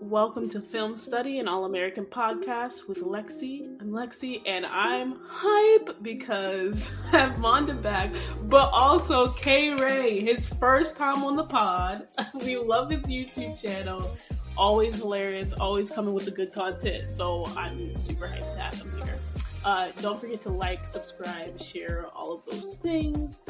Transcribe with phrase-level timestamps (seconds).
[0.00, 3.80] Welcome to Film Study, an All American podcast with Lexi.
[3.80, 8.12] I'm Lexi, and I'm hype because I have Monda back,
[8.44, 12.06] but also K Ray, his first time on the pod.
[12.34, 14.16] We love his YouTube channel.
[14.56, 17.10] Always hilarious, always coming with the good content.
[17.10, 19.18] So I'm super hyped to have him here.
[19.64, 23.40] Uh, don't forget to like, subscribe, share all of those things.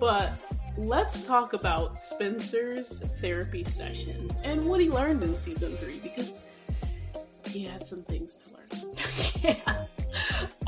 [0.00, 0.32] But
[0.78, 6.44] let's talk about Spencer's therapy session and what he learned in season three because
[7.46, 8.94] he had some things to learn.
[9.66, 9.84] yeah.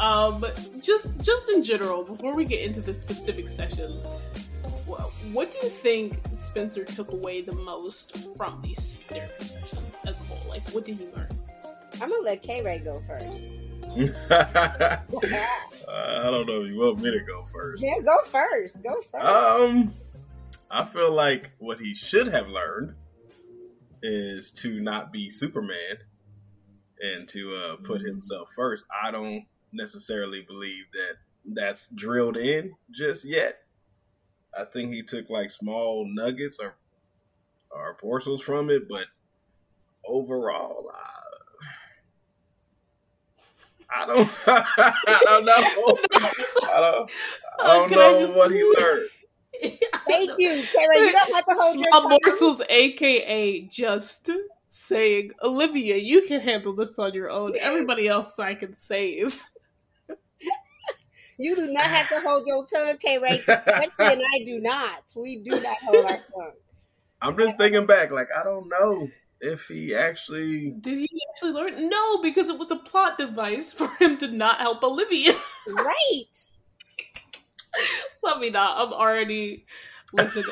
[0.00, 0.44] Um,
[0.80, 4.04] just just in general, before we get into the specific sessions,
[5.32, 10.22] what do you think Spencer took away the most from these therapy sessions as a
[10.24, 10.48] whole?
[10.48, 11.28] Like, what did he learn?
[12.00, 13.52] I'm gonna let K Ray go first.
[13.96, 15.00] I
[16.30, 17.82] don't know if you want me to go first.
[17.82, 18.82] Yeah, go first.
[18.82, 19.26] Go first.
[19.26, 19.92] Um,
[20.70, 22.94] I feel like what he should have learned
[24.02, 25.98] is to not be Superman
[27.00, 28.84] and to uh, put himself first.
[29.02, 33.58] I don't necessarily believe that that's drilled in just yet.
[34.56, 36.74] I think he took like small nuggets or
[37.72, 39.06] or morsels from it, but
[40.04, 41.19] overall, I
[44.06, 44.30] don't.
[44.46, 45.52] I don't know.
[45.54, 47.10] I don't.
[47.58, 49.08] I uh, don't know I what he learned.
[50.08, 50.98] Thank you, Sarah.
[50.98, 54.30] You don't have to hold Small morsels, aka just
[54.68, 57.54] saying, Olivia, you can handle this on your own.
[57.60, 59.42] Everybody else I can save.
[61.36, 63.38] You do not have to hold your tongue, K Ray.
[63.38, 65.02] Lexi and I do not.
[65.16, 66.52] We do not hold our tongue.
[67.22, 69.08] I'm just thinking back, like I don't know
[69.40, 71.88] if he actually did he actually learn?
[71.88, 75.32] No, because it was a plot device for him to not help Olivia.
[75.68, 76.24] right.
[78.22, 78.86] Let me not.
[78.86, 79.64] I'm already
[80.12, 80.44] listen.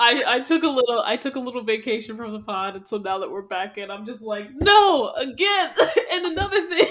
[0.00, 2.96] I I took a little I took a little vacation from the pod, and so
[2.96, 5.70] now that we're back in, I'm just like, no, again,
[6.12, 6.86] and another thing.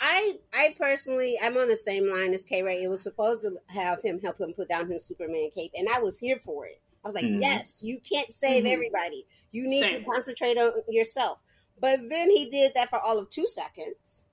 [0.00, 2.82] I I personally I'm on the same line as K Ray.
[2.82, 6.00] It was supposed to have him help him put down his Superman cape, and I
[6.00, 6.80] was here for it.
[7.04, 7.40] I was like, mm-hmm.
[7.40, 8.72] yes, you can't save mm-hmm.
[8.72, 9.26] everybody.
[9.52, 10.04] You need Same.
[10.04, 11.38] to concentrate on yourself.
[11.80, 14.26] But then he did that for all of two seconds,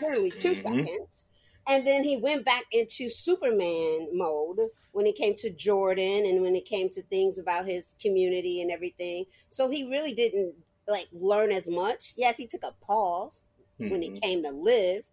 [0.00, 0.58] literally 2 mm-hmm.
[0.58, 1.26] seconds.
[1.66, 4.58] And then he went back into Superman mode
[4.92, 8.70] when it came to Jordan and when it came to things about his community and
[8.70, 9.26] everything.
[9.50, 10.54] So he really didn't
[10.88, 12.12] like learn as much.
[12.16, 13.44] Yes, he took a pause
[13.78, 14.18] when it mm-hmm.
[14.18, 15.04] came to live,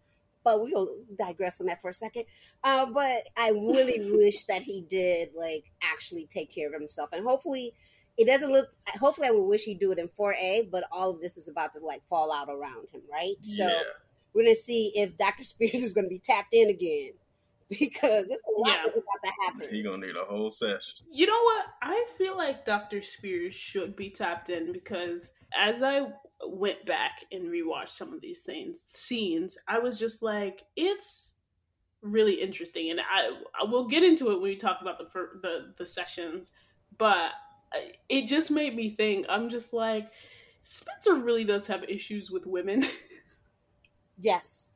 [0.47, 2.23] but we'll digress on that for a second.
[2.63, 7.21] Uh, but I really wish that he did like actually take care of himself, and
[7.21, 7.73] hopefully
[8.17, 8.69] it doesn't look.
[8.97, 11.49] Hopefully, I would wish he'd do it in four A, but all of this is
[11.49, 13.35] about to like fall out around him, right?
[13.41, 13.81] So yeah.
[14.33, 17.11] we're gonna see if Doctor Spears is gonna be tapped in again
[17.69, 18.81] because it's a lot yeah.
[18.85, 19.75] that's about to happen.
[19.75, 21.05] He gonna need a whole session.
[21.11, 21.65] You know what?
[21.81, 26.07] I feel like Doctor Spears should be tapped in because as I
[26.45, 31.33] went back and rewatched some of these things scenes, I was just like, it's
[32.01, 35.05] really interesting, and I I will get into it when we talk about the
[35.41, 36.51] the the sessions,
[36.97, 37.31] but
[38.09, 39.25] it just made me think.
[39.29, 40.11] I'm just like,
[40.61, 42.83] Spencer really does have issues with women.
[44.19, 44.69] yes.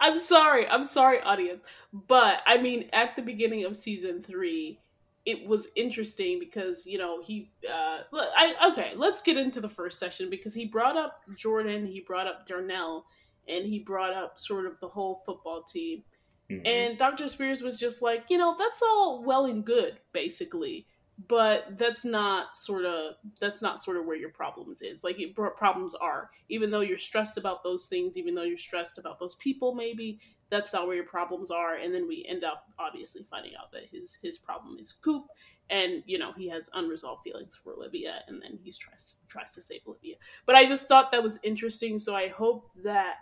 [0.00, 0.66] I'm sorry.
[0.66, 1.62] I'm sorry, audience.
[1.92, 4.80] But I mean, at the beginning of season three,
[5.26, 9.98] it was interesting because you know he uh I okay let's get into the first
[9.98, 13.06] session because he brought up Jordan he brought up Darnell
[13.48, 16.02] and he brought up sort of the whole football team
[16.50, 16.66] mm-hmm.
[16.66, 17.28] and Dr.
[17.28, 20.86] Spears was just like you know that's all well and good basically
[21.28, 25.18] but that's not sort of that's not sort of where your problems is like
[25.56, 29.34] problems are even though you're stressed about those things even though you're stressed about those
[29.36, 30.18] people maybe
[30.50, 31.76] that's not where your problems are.
[31.76, 35.26] And then we end up obviously finding out that his his problem is coop
[35.70, 39.62] and you know he has unresolved feelings for olivia and then he tries tries to
[39.62, 40.16] save olivia.
[40.46, 41.98] But i just thought that was interesting.
[41.98, 43.14] So i hope that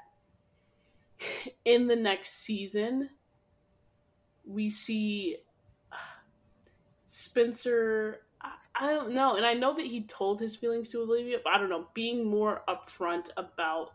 [1.65, 3.11] in the next season
[4.47, 5.37] we see
[5.93, 5.97] uh,
[7.07, 8.21] spencer
[8.81, 9.35] I don't know.
[9.35, 12.25] And I know that he told his feelings to Olivia, but I don't know, being
[12.25, 13.91] more upfront about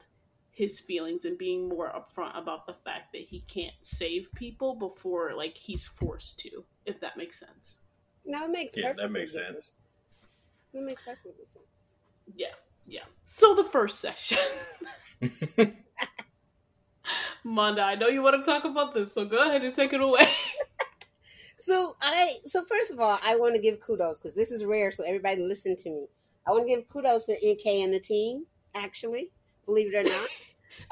[0.53, 5.33] his feelings and being more upfront about the fact that he can't save people before
[5.35, 7.79] like he's forced to, if that makes sense.
[8.23, 9.47] No, it makes yeah, that makes sense.
[9.47, 9.71] sense.
[10.73, 11.65] That makes perfect sense.
[12.35, 12.53] Yeah,
[12.85, 13.01] yeah.
[13.23, 14.37] So the first session.
[17.45, 20.01] Monda, I know you want to talk about this, so go ahead and take it
[20.01, 20.29] away.
[21.57, 24.91] so I so first of all, I want to give kudos because this is rare,
[24.91, 26.05] so everybody listen to me.
[26.47, 28.45] I want to give kudos to NK and the team,
[28.75, 29.31] actually
[29.65, 30.29] believe it or not.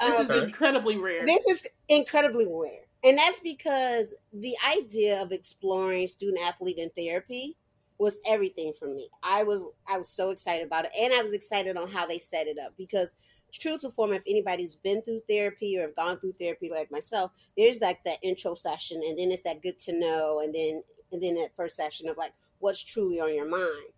[0.00, 1.24] this um, is incredibly rare.
[1.24, 2.80] This is incredibly rare.
[3.04, 7.56] And that's because the idea of exploring student athlete and therapy
[7.98, 9.08] was everything for me.
[9.22, 12.18] I was I was so excited about it, and I was excited on how they
[12.18, 13.14] set it up because
[13.52, 17.30] true to form, if anybody's been through therapy or have gone through therapy like myself,
[17.56, 20.82] there's like that intro session, and then it's that good to know, and then
[21.12, 23.92] and then that first session of like what's truly on your mind.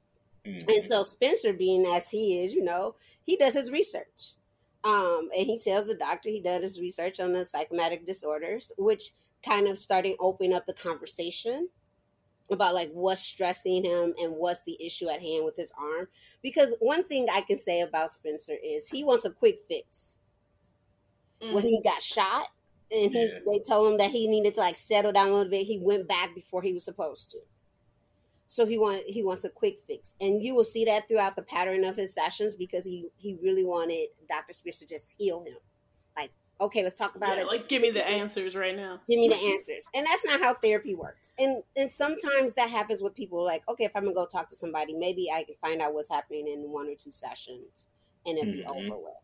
[0.46, 0.68] Mm-hmm.
[0.68, 4.34] And so Spencer, being as he is, you know, he does his research.
[4.84, 9.12] Um, and he tells the doctor he does his research on the psychomatic disorders, which
[9.44, 11.68] kind of starting open up the conversation
[12.50, 16.08] about like what's stressing him and what's the issue at hand with his arm.
[16.42, 20.18] Because one thing I can say about Spencer is he wants a quick fix.
[21.42, 21.54] Mm-hmm.
[21.54, 22.48] When he got shot
[22.90, 23.38] and he yeah.
[23.50, 26.06] they told him that he needed to like settle down a little bit, he went
[26.06, 27.38] back before he was supposed to.
[28.46, 31.42] So he want he wants a quick fix, and you will see that throughout the
[31.42, 35.56] pattern of his sessions because he he really wanted Doctor Spears to just heal him.
[36.16, 36.30] Like,
[36.60, 37.46] okay, let's talk about yeah, it.
[37.46, 39.00] Like, give me the answers right now.
[39.08, 41.32] Give me the answers, and that's not how therapy works.
[41.38, 43.42] And and sometimes that happens with people.
[43.42, 46.10] Like, okay, if I'm gonna go talk to somebody, maybe I can find out what's
[46.10, 47.86] happening in one or two sessions,
[48.26, 48.78] and it'll mm-hmm.
[48.78, 49.14] be over with.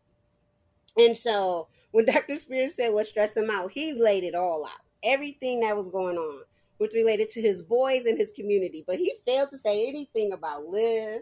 [0.97, 2.35] And so when Dr.
[2.35, 4.81] Spears said what stressed him out, he laid it all out.
[5.03, 6.43] Everything that was going on
[6.81, 8.83] which related to his boys and his community.
[8.87, 11.21] But he failed to say anything about Liv.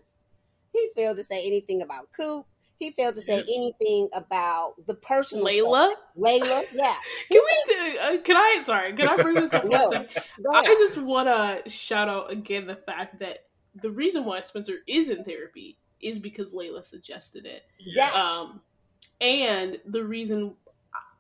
[0.72, 2.46] He failed to say anything about Coop.
[2.78, 5.92] He failed to say anything about the personal Layla.
[5.92, 6.00] Stuff.
[6.18, 6.96] Layla, yeah.
[7.30, 8.00] can we do?
[8.00, 8.62] Uh, can I?
[8.64, 9.66] Sorry, can I bring this up?
[9.66, 13.48] no, I just want to shout out again the fact that
[13.82, 17.64] the reason why Spencer is in therapy is because Layla suggested it.
[17.80, 18.16] Yes.
[18.16, 18.62] Um,
[19.20, 20.56] and the reason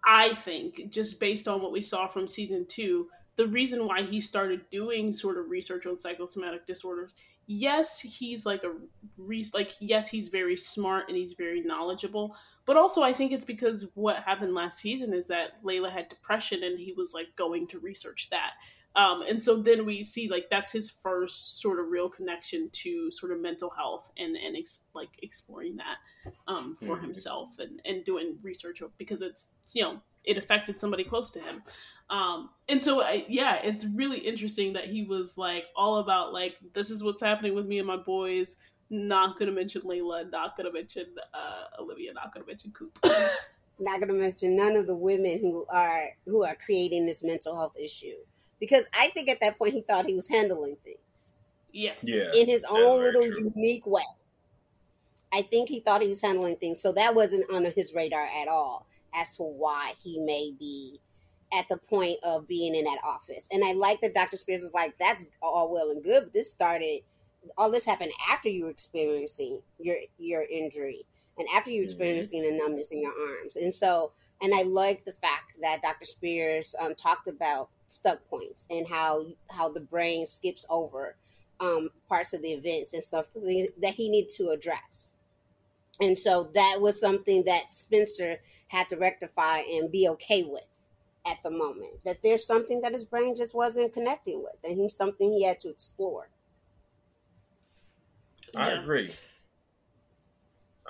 [0.06, 3.10] I think, just based on what we saw from season two,
[3.40, 7.16] the reason why he started doing sort of research on psychosomatic disorders
[7.48, 8.72] yes he's like a
[9.18, 13.46] re like yes he's very smart and he's very knowledgeable but also i think it's
[13.46, 17.66] because what happened last season is that layla had depression and he was like going
[17.66, 18.52] to research that
[18.96, 23.10] um, and so then we see like that's his first sort of real connection to
[23.12, 25.98] sort of mental health and and ex- like exploring that
[26.48, 27.06] um, for mm-hmm.
[27.06, 31.64] himself and and doing research because it's you know it affected somebody close to him
[32.10, 36.56] um, and so, I, yeah, it's really interesting that he was like all about like
[36.74, 38.58] this is what's happening with me and my boys.
[38.90, 40.32] Not gonna mention Layla.
[40.32, 42.14] Not gonna mention uh, Olivia.
[42.14, 42.98] Not gonna mention Coop.
[43.80, 47.78] not gonna mention none of the women who are who are creating this mental health
[47.78, 48.16] issue.
[48.60, 51.34] Because I think at that point he thought he was handling things.
[51.72, 51.94] Yeah.
[52.02, 52.32] Yeah.
[52.36, 53.52] In his own little true.
[53.56, 54.02] unique way.
[55.32, 56.82] I think he thought he was handling things.
[56.82, 61.00] So that wasn't on his radar at all as to why he may be
[61.54, 63.48] at the point of being in that office.
[63.52, 64.38] And I like that Dr.
[64.38, 67.02] Spears was like, that's all well and good, but this started
[67.58, 71.06] all this happened after you were experiencing your your injury
[71.38, 71.92] and after you were mm-hmm.
[71.92, 72.56] experiencing mm-hmm.
[72.56, 73.56] a numbness in your arms.
[73.56, 74.12] And so
[74.42, 76.06] and I like the fact that Dr.
[76.06, 81.16] Spears um, talked about stuck points and how how the brain skips over
[81.60, 85.12] um, parts of the events and stuff that he needed to address.
[86.02, 88.38] And so that was something that Spencer
[88.68, 90.64] had to rectify and be okay with
[91.30, 92.04] at the moment.
[92.06, 95.60] That there's something that his brain just wasn't connecting with, and he's something he had
[95.62, 96.30] to explore.
[98.56, 98.82] I yeah.
[98.82, 99.14] agree.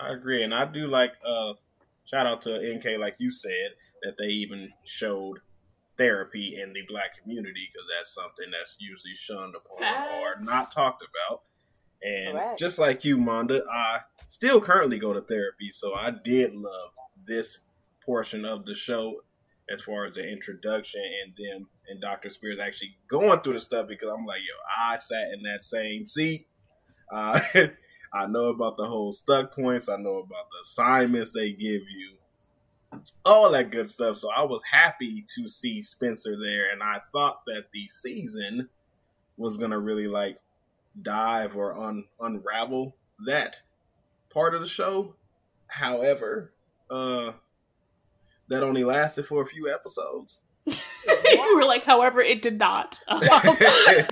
[0.02, 1.54] I agree, and I do like uh
[2.06, 5.40] shout out to NK, like you said, that they even showed
[5.98, 10.14] therapy in the black community because that's something that's usually shunned upon Facts.
[10.14, 11.42] or not talked about.
[12.02, 12.60] And Correct.
[12.60, 14.00] just like you, Monda, I
[14.30, 16.92] still currently go to therapy, so I did love
[17.26, 17.60] this
[18.06, 19.22] portion of the show
[19.72, 22.30] as far as the introduction and them and Dr.
[22.30, 26.06] Spears actually going through the stuff because I'm like, yo, I sat in that same
[26.06, 26.48] seat.
[27.12, 27.40] Uh,
[28.14, 29.90] I know about the whole stuck points.
[29.90, 32.16] I know about the assignments they give you,
[33.24, 34.18] all that good stuff.
[34.18, 38.70] So I was happy to see Spencer there, and I thought that the season
[39.38, 40.38] was gonna really like
[41.02, 42.96] dive or un- unravel
[43.28, 43.60] that
[44.30, 45.16] part of the show.
[45.68, 46.52] However,
[46.90, 47.34] uh,
[48.50, 50.42] that only lasted for a few episodes.
[50.66, 53.00] you were like, however, it did not.
[53.10, 54.10] it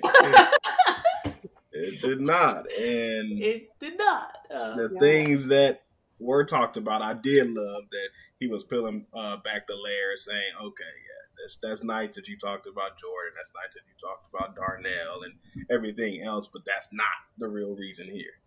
[2.02, 4.32] did not, and it did not.
[4.54, 5.00] Uh, the yeah.
[5.00, 5.82] things that
[6.20, 10.54] were talked about, I did love that he was peeling uh, back the layers, saying,
[10.62, 13.34] "Okay, yeah, that's that's nice that you talked about Jordan.
[13.36, 15.36] That's nice that you talked about Darnell and
[15.70, 17.06] everything else, but that's not
[17.38, 18.40] the real reason here.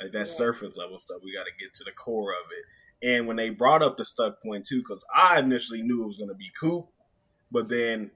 [0.00, 0.24] Like that yeah.
[0.24, 1.22] surface level stuff.
[1.24, 2.64] We got to get to the core of it."
[3.02, 6.18] And when they brought up the stuck point too, because I initially knew it was
[6.18, 6.86] going to be Coop,
[7.50, 8.10] but then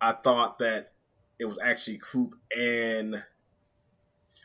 [0.00, 0.92] I thought that
[1.38, 3.22] it was actually Coop and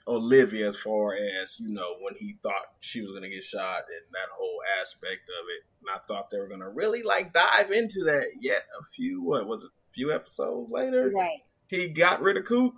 [0.08, 3.84] Olivia as far as, you know, when he thought she was going to get shot
[3.88, 5.64] and that whole aspect of it.
[5.82, 9.22] And I thought they were going to really like dive into that yet a few,
[9.22, 11.12] what was it, a few episodes later?
[11.16, 11.40] Right.
[11.68, 12.74] He got rid of Coop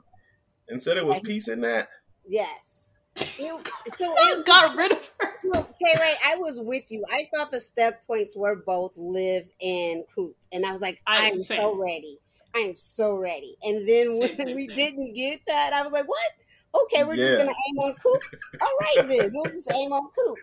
[0.68, 1.88] and said it was peace in that.
[2.28, 2.91] Yes.
[3.40, 3.62] You,
[3.98, 5.32] so you got rid of her.
[5.36, 6.16] So, okay, right.
[6.26, 7.04] I was with you.
[7.12, 11.28] I thought the step points were both Liv and Coop, and I was like, I
[11.28, 12.20] am so ready.
[12.56, 13.56] I am so ready.
[13.64, 14.76] And then when same, we same.
[14.76, 16.84] didn't get that, I was like, what?
[16.84, 17.26] Okay, we're yeah.
[17.26, 18.22] just gonna aim on Coop.
[18.62, 20.38] All right, then we'll just aim on Coop.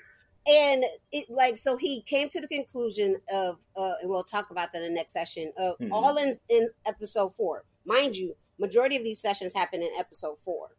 [0.46, 4.72] And it like so he came to the conclusion of, uh, and we'll talk about
[4.72, 5.52] that in the next session.
[5.58, 5.92] Of mm-hmm.
[5.92, 10.70] all in in episode four, mind you, majority of these sessions happen in episode four.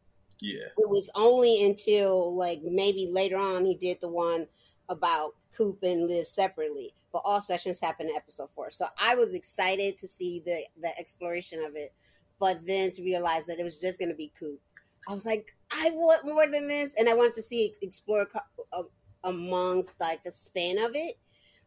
[0.42, 0.68] Yeah.
[0.78, 4.48] It was only until like maybe later on he did the one
[4.88, 6.94] about Coop and Liv separately.
[7.12, 8.70] But all sessions happen in episode four.
[8.72, 11.94] So I was excited to see the the exploration of it.
[12.40, 14.60] But then to realize that it was just gonna be Coop.
[15.08, 16.96] I was like, I want more than this.
[16.96, 18.28] And I wanted to see explore
[18.72, 18.84] uh,
[19.24, 21.18] amongst like the span of it.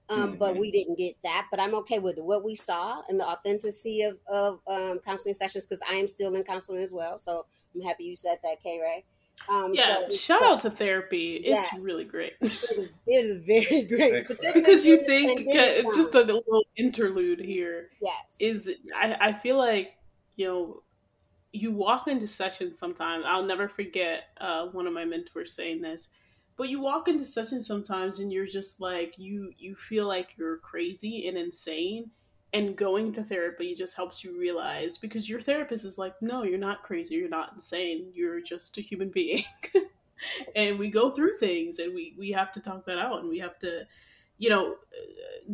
[0.09, 0.39] Um, mm-hmm.
[0.39, 1.49] But we didn't get that.
[1.51, 5.67] But I'm okay with what we saw and the authenticity of, of um, counseling sessions
[5.67, 7.19] because I am still in counseling as well.
[7.19, 9.05] So I'm happy you said that, K Ray.
[9.49, 11.37] Um, yeah, so shout out to therapy.
[11.37, 12.35] It's yeah, really great.
[12.41, 17.91] It is, it is very great because you think it's just a little interlude here.
[18.01, 19.95] Yes, is I, I feel like
[20.37, 20.83] you know
[21.53, 23.25] you walk into sessions sometimes.
[23.27, 26.11] I'll never forget uh, one of my mentors saying this.
[26.57, 30.59] But you walk into sessions sometimes and you're just like you you feel like you're
[30.59, 32.11] crazy and insane
[32.53, 36.59] and going to therapy just helps you realize because your therapist is like no you're
[36.59, 39.45] not crazy you're not insane you're just a human being
[40.57, 43.39] and we go through things and we we have to talk that out and we
[43.39, 43.87] have to
[44.39, 44.77] you know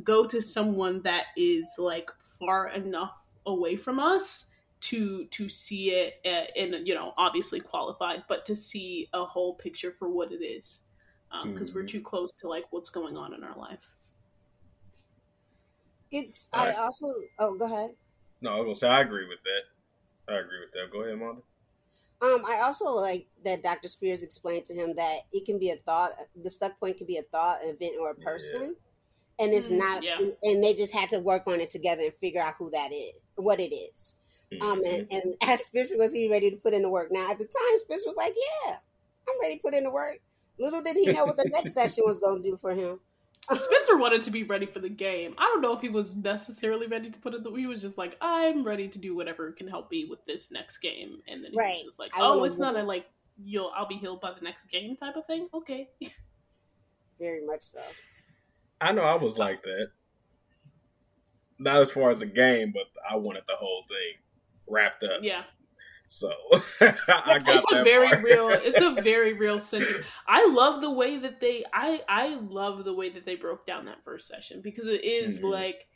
[0.03, 4.47] go to someone that is like far enough away from us
[4.81, 9.91] to to see it and you know obviously qualified but to see a whole picture
[9.91, 10.83] for what it is
[11.31, 11.75] because um, mm-hmm.
[11.75, 13.95] we're too close to like what's going on in our life
[16.11, 16.49] it's.
[16.53, 17.15] I also.
[17.39, 17.91] Oh, go ahead.
[18.41, 20.33] No, I was gonna say I agree with that.
[20.33, 20.93] I agree with that.
[20.93, 21.43] Go ahead, Monda.
[22.21, 23.89] Um, I also like that Dr.
[23.89, 26.13] Spears explained to him that it can be a thought.
[26.41, 28.75] The stuck point can be a thought, an event, or a person,
[29.39, 29.45] yeah.
[29.45, 29.79] and it's mm-hmm.
[29.79, 30.03] not.
[30.03, 30.19] Yeah.
[30.43, 33.13] And they just had to work on it together and figure out who that is,
[33.37, 34.17] what it is.
[34.53, 34.63] Mm-hmm.
[34.63, 37.09] Um, and, and as Spencer was he ready to put in the work.
[37.11, 38.35] Now at the time, Spencer was like,
[38.67, 38.77] "Yeah,
[39.29, 40.21] I'm ready to put in the work."
[40.59, 42.99] Little did he know what the next session was going to do for him.
[43.57, 45.35] Spencer wanted to be ready for the game.
[45.39, 47.43] I don't know if he was necessarily ready to put it.
[47.57, 50.79] He was just like, I'm ready to do whatever can help me with this next
[50.79, 51.23] game.
[51.27, 51.75] And then he right.
[51.77, 53.07] was just like, Oh, it's not a like
[53.43, 55.49] you'll I'll be healed by the next game type of thing.
[55.55, 55.89] Okay.
[57.19, 57.81] Very much so.
[58.81, 59.89] I know I was like that.
[61.59, 64.21] Not as far as the game, but I wanted the whole thing
[64.69, 65.23] wrapped up.
[65.23, 65.43] Yeah.
[66.11, 66.33] So
[66.81, 68.25] I got it's a very part.
[68.25, 68.49] real.
[68.63, 70.07] It's a very real sentiment.
[70.27, 71.65] I love the way that they.
[71.73, 75.37] I I love the way that they broke down that first session because it is
[75.37, 75.49] mm-hmm.
[75.49, 75.87] like,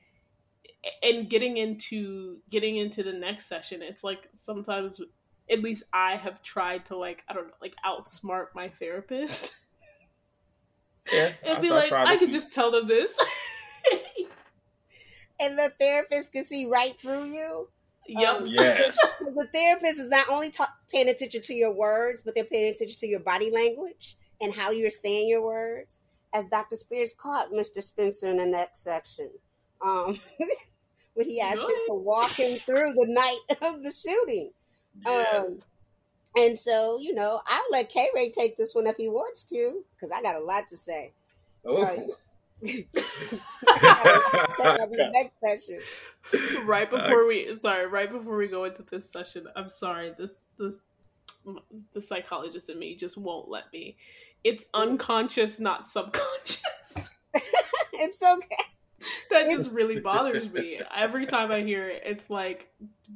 [1.02, 5.00] and getting into getting into the next session, it's like sometimes,
[5.50, 9.54] at least I have tried to like I don't know like outsmart my therapist.
[11.10, 13.18] Yeah, and I be like, I could just tell them this.
[15.40, 17.68] and the therapist can see right through you.
[18.08, 18.36] Yep.
[18.36, 18.98] Um, yes.
[19.20, 22.98] the therapist is not only ta- paying attention to your words, but they're paying attention
[22.98, 26.00] to your body language and how you're saying your words.
[26.34, 26.76] As Dr.
[26.76, 27.82] Spears caught Mr.
[27.82, 29.30] Spencer in the next section,
[29.84, 30.18] um,
[31.14, 34.50] when he asked him to walk him through the night of the shooting.
[35.06, 35.24] Yeah.
[35.36, 35.58] Um,
[36.36, 39.84] and so, you know, I'll let K Ray take this one if he wants to,
[39.94, 41.12] because I got a lot to say.
[41.66, 42.08] Oh.
[44.64, 45.80] Uh, next session.
[46.64, 50.80] right before we sorry, right before we go into this session, I'm sorry, this this
[51.92, 53.96] the psychologist in me just won't let me.
[54.44, 57.10] It's unconscious, not subconscious.
[57.92, 58.72] it's okay
[59.30, 60.80] that just really bothers me.
[60.94, 62.68] Every time I hear it, it's like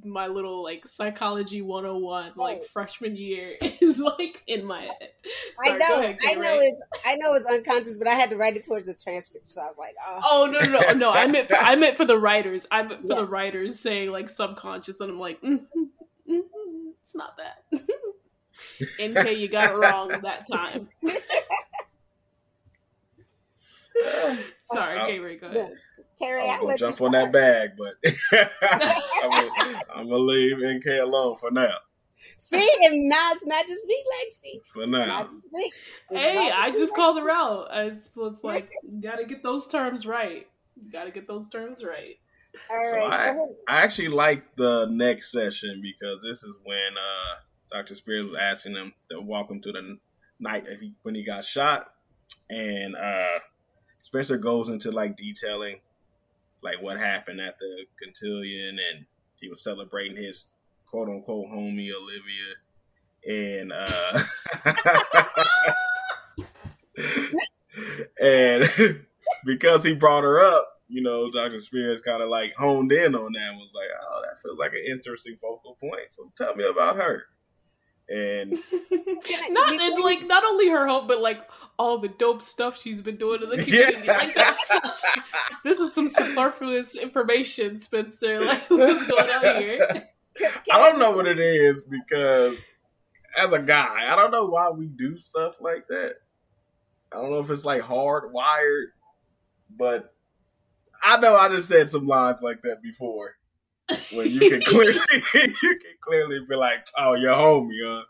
[0.05, 5.11] my little like psychology 101 like freshman year is like in my head.
[5.65, 6.61] Sorry, I know, ahead, I know right?
[6.61, 9.63] it's I know it's unconscious, but I had to write it towards the transcript, so
[9.63, 11.13] I was like, oh, oh no, no, no, no.
[11.13, 12.67] I meant for, I meant for the writers.
[12.71, 13.17] I meant for yeah.
[13.17, 15.83] the writers saying like subconscious, and I'm like, mm-hmm,
[16.31, 17.65] mm-hmm, it's not that.
[19.01, 20.89] NK, you got it wrong that time.
[24.59, 25.73] Sorry, okay, go ahead.
[26.19, 27.95] K Ray, I'm gonna jump on that bag, but
[29.95, 31.75] I'm, gonna, leave NK alone for now.
[32.17, 34.61] See, and now it's not just me, Lexi.
[34.73, 35.29] For now.
[36.11, 37.69] Hey, I just called her out.
[37.71, 40.47] It's, it's like you gotta get those terms right.
[40.83, 42.17] You gotta get those terms right.
[42.71, 43.03] All right.
[43.03, 43.13] So
[43.69, 47.35] I, I actually like the next session because this is when uh,
[47.73, 47.95] Dr.
[47.95, 49.99] Spears was asking him to walk him through the
[50.41, 50.65] night
[51.03, 51.93] when he got shot,
[52.49, 53.39] and uh,
[54.07, 55.81] Spencer goes into like detailing
[56.63, 59.05] like what happened at the cotillion and
[59.41, 60.47] he was celebrating his
[60.87, 62.55] quote unquote homie Olivia
[63.29, 64.23] and uh,
[68.23, 69.05] and
[69.45, 71.61] because he brought her up, you know, Dr.
[71.61, 74.75] Spears kind of like honed in on that and was like, "Oh, that feels like
[74.75, 77.25] an interesting focal point." So tell me about her.
[78.09, 78.53] And
[79.51, 81.41] not and like not only her home, but like
[81.79, 84.03] all the dope stuff she's been doing in the community.
[84.05, 84.17] Yeah.
[84.17, 84.85] Like that's such,
[85.65, 88.41] this is some superfluous information, Spencer.
[88.47, 90.09] Like what's going on here?
[90.73, 92.57] I don't know what it is because
[93.37, 96.17] as a guy, I don't know why we do stuff like that.
[97.13, 98.87] I don't know if it's like hardwired,
[99.77, 100.15] but
[101.03, 103.37] I know I just said some lines like that before.
[104.13, 104.99] When you can clearly
[105.35, 108.05] you can clearly be like, "Oh, your homie, huh?"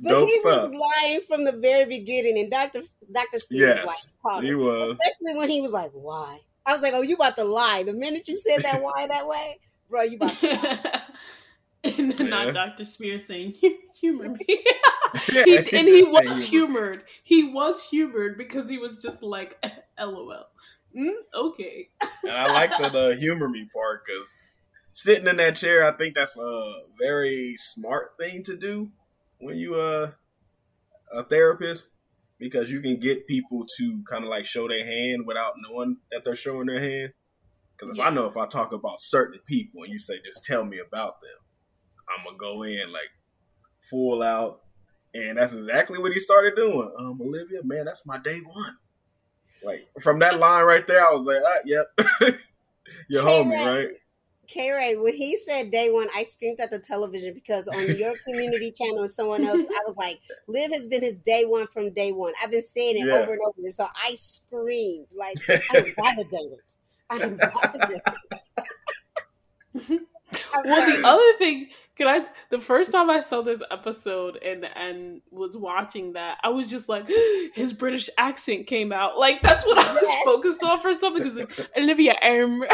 [0.00, 0.70] But Dope he stuff.
[0.70, 4.96] was lying from the very beginning, and Doctor Doctor Spears yes, was like, he was,
[5.00, 7.92] especially when he was like, "Why?" I was like, "Oh, you about to lie?" The
[7.92, 11.02] minute you said that "why" that way, bro, you about to lie.
[11.84, 12.26] and yeah.
[12.26, 13.54] not Doctor Spears saying,
[14.00, 14.64] "Humor me."
[15.32, 17.04] yeah, he, and he was humored.
[17.22, 19.64] He was humored because he was just like,
[19.98, 20.48] "LOL."
[20.96, 21.88] Mm, okay.
[22.22, 24.32] and I like the, the humor me part because
[24.94, 28.90] sitting in that chair, I think that's a very smart thing to do
[29.38, 30.12] when you uh
[31.12, 31.88] a therapist
[32.38, 36.24] because you can get people to kind of like show their hand without knowing that
[36.24, 37.12] they're showing their hand.
[37.76, 38.04] Because if yeah.
[38.04, 41.20] I know if I talk about certain people and you say just tell me about
[41.20, 41.30] them,
[42.08, 43.10] I'm gonna go in like
[43.90, 44.60] full out,
[45.12, 46.90] and that's exactly what he started doing.
[46.98, 48.76] Um, Olivia, man, that's my day one.
[49.64, 51.86] Like from that line right there, I was like, ah, yep,
[53.08, 53.90] your homie, right?
[54.46, 58.12] K Ray, when he said day one, I screamed at the television because on your
[58.24, 61.92] community channel and someone else, I was like, Liv has been his day one from
[61.92, 62.32] day one.
[62.42, 63.14] I've been saying it yeah.
[63.14, 63.70] over and over.
[63.70, 66.58] So I screamed, like, I'm validated.
[67.10, 68.02] I'm validated.
[70.64, 72.26] well, the other thing can I?
[72.50, 76.88] The first time I saw this episode and and was watching that, I was just
[76.88, 77.08] like,
[77.54, 79.18] his British accent came out.
[79.18, 80.24] Like that's what I was yes.
[80.24, 81.22] focused on for something.
[81.22, 82.64] Because Olivia, um,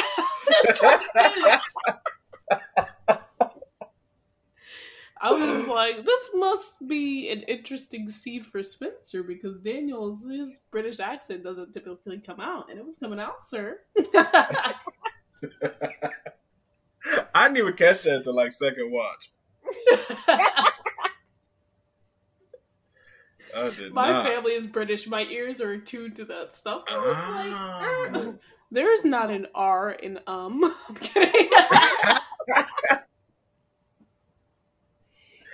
[5.23, 10.99] I was like, this must be an interesting seed for Spencer because Daniel's his British
[10.99, 13.81] accent doesn't typically come out, and it was coming out, sir.
[17.35, 19.31] I didn't even catch that until like second watch.
[23.93, 24.27] My not.
[24.27, 25.07] family is British.
[25.09, 26.85] My ears are tuned to that stuff.
[26.89, 28.09] Ah.
[28.13, 28.35] Like,
[28.71, 30.63] there's not an R in um.
[30.89, 31.51] I'm kidding.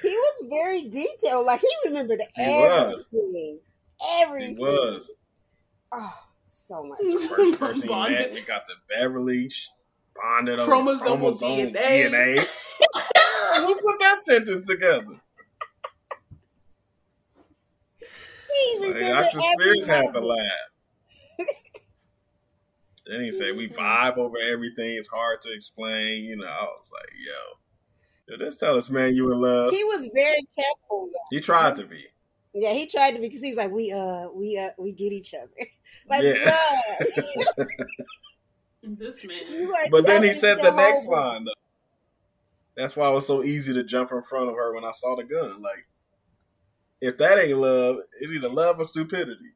[0.02, 1.46] he was very detailed.
[1.46, 3.04] Like he remembered he everything.
[3.12, 3.60] Was.
[4.20, 4.56] Everything.
[4.56, 5.10] He was.
[5.92, 6.14] Oh,
[6.46, 6.98] so much.
[6.98, 9.50] The first person he met, we got the Beverly
[10.22, 12.10] bonded chromosomal, chromosomal DNA.
[12.10, 12.46] DNA.
[13.66, 15.20] Who put that sentence together?
[18.80, 19.40] Like, Dr.
[19.40, 20.40] Spears had to laugh.
[23.06, 24.96] then he said, "We vibe over everything.
[24.96, 29.14] It's hard to explain." You know, I was like, "Yo, yo just tell us, man,
[29.14, 31.06] you in love." He was very careful.
[31.12, 31.36] Though.
[31.36, 32.06] He tried to be.
[32.54, 35.12] Yeah, he tried to be because he was like, "We uh, we uh, we get
[35.12, 35.50] each other."
[36.08, 36.66] like, yeah.
[38.86, 39.88] This man.
[39.90, 41.52] But then he said the next line though.
[42.76, 45.16] That's why it was so easy to jump in front of her when I saw
[45.16, 45.60] the gun.
[45.62, 45.86] Like,
[47.00, 49.34] if that ain't love, it's either love or stupidity.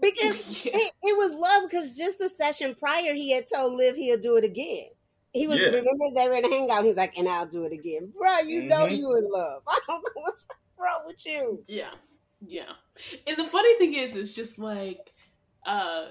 [0.00, 0.76] Because yeah.
[0.76, 4.36] it, it, was love because just the session prior he had told Liv he'll do
[4.36, 4.86] it again.
[5.32, 5.66] He was yeah.
[5.66, 6.84] remember they were in a hangout.
[6.84, 8.38] He's like, and I'll do it again, bro.
[8.38, 8.68] You mm-hmm.
[8.68, 9.62] know you in love.
[9.68, 10.44] I don't know what's
[10.78, 11.62] wrong with you.
[11.66, 11.90] Yeah,
[12.46, 12.72] yeah.
[13.26, 15.12] And the funny thing is, it's just like,
[15.66, 16.06] uh,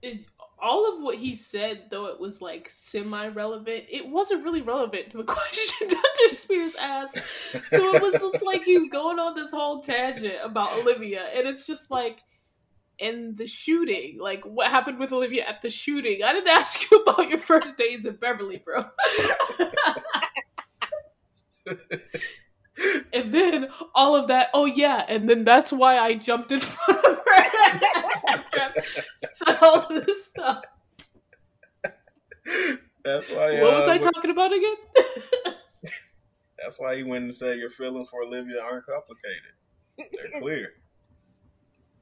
[0.00, 0.24] it,
[0.60, 5.10] all of what he said, though it was like semi relevant, it wasn't really relevant
[5.10, 6.28] to the question Dr.
[6.34, 7.22] Spears asked.
[7.68, 11.66] So it was just like he's going on this whole tangent about Olivia, and it's
[11.66, 12.20] just like
[12.98, 16.22] in the shooting, like what happened with Olivia at the shooting.
[16.22, 18.84] I didn't ask you about your first days in Beverly, bro.
[23.12, 24.48] and then all of that.
[24.54, 28.82] Oh yeah, and then that's why I jumped in front of her.
[29.32, 30.62] Said all this stuff.
[33.04, 33.60] That's why.
[33.60, 34.74] What uh, was I talking about again?
[36.62, 39.52] that's why he went and said your feelings for Olivia aren't complicated.
[39.98, 40.72] They're clear.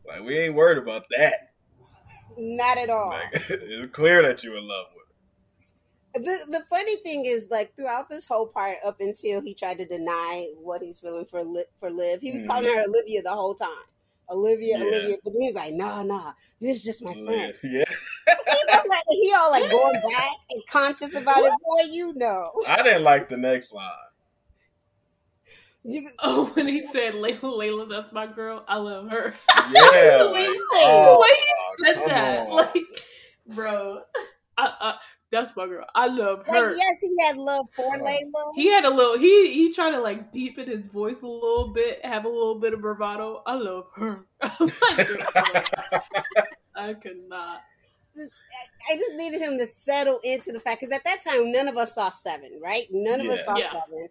[0.06, 1.54] Like we ain't worried about that.
[2.36, 3.10] Not at all.
[3.10, 4.91] Like, it's clear that you're in love with
[6.14, 9.86] the the funny thing is like throughout this whole part up until he tried to
[9.86, 12.50] deny what he's feeling for Liv, for Liv, he was mm-hmm.
[12.50, 13.68] calling her Olivia the whole time.
[14.30, 14.84] Olivia, yeah.
[14.84, 17.54] Olivia, but then he's like, nah, nah, this is just my friend.
[17.62, 17.84] Yeah.
[17.84, 21.52] he, like, he all like going back and conscious about it.
[21.64, 22.50] Boy, you know.
[22.66, 23.90] I didn't like the next line.
[25.84, 28.64] You, oh, when he said Layla, Layla, that's my girl.
[28.68, 29.34] I love her.
[29.72, 32.56] Yeah, the way, oh, the way he said that, on.
[32.56, 33.06] like,
[33.46, 34.02] bro,
[34.58, 34.94] I, I,
[35.32, 35.86] that's my girl.
[35.94, 36.68] I love her.
[36.68, 38.52] Like, yes, he had love for Layla.
[38.54, 39.18] He had a little.
[39.18, 42.74] He he tried to like deepen his voice a little bit, have a little bit
[42.74, 43.42] of bravado.
[43.46, 44.26] I love her.
[46.76, 47.62] I could not.
[48.14, 51.78] I just needed him to settle into the fact because at that time none of
[51.78, 52.86] us saw Seven, right?
[52.90, 53.32] None of yeah.
[53.32, 53.72] us saw yeah.
[53.72, 54.08] Seven.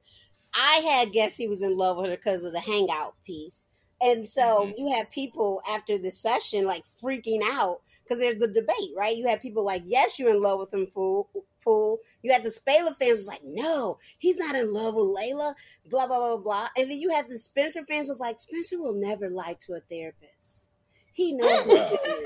[0.55, 3.67] I had guessed he was in love with her because of the hangout piece.
[4.01, 4.71] And so mm-hmm.
[4.75, 7.81] you have people after the session like freaking out
[8.11, 9.15] because there's the debate, right?
[9.15, 11.29] You have people like, yes, you're in love with him, fool.
[11.59, 11.99] fool.
[12.21, 15.53] You had the Spela fans was like, no, he's not in love with Layla,
[15.89, 16.67] blah, blah, blah, blah.
[16.77, 19.79] And then you had the Spencer fans was like, Spencer will never lie to a
[19.79, 20.65] therapist.
[21.13, 22.25] He knows what to do.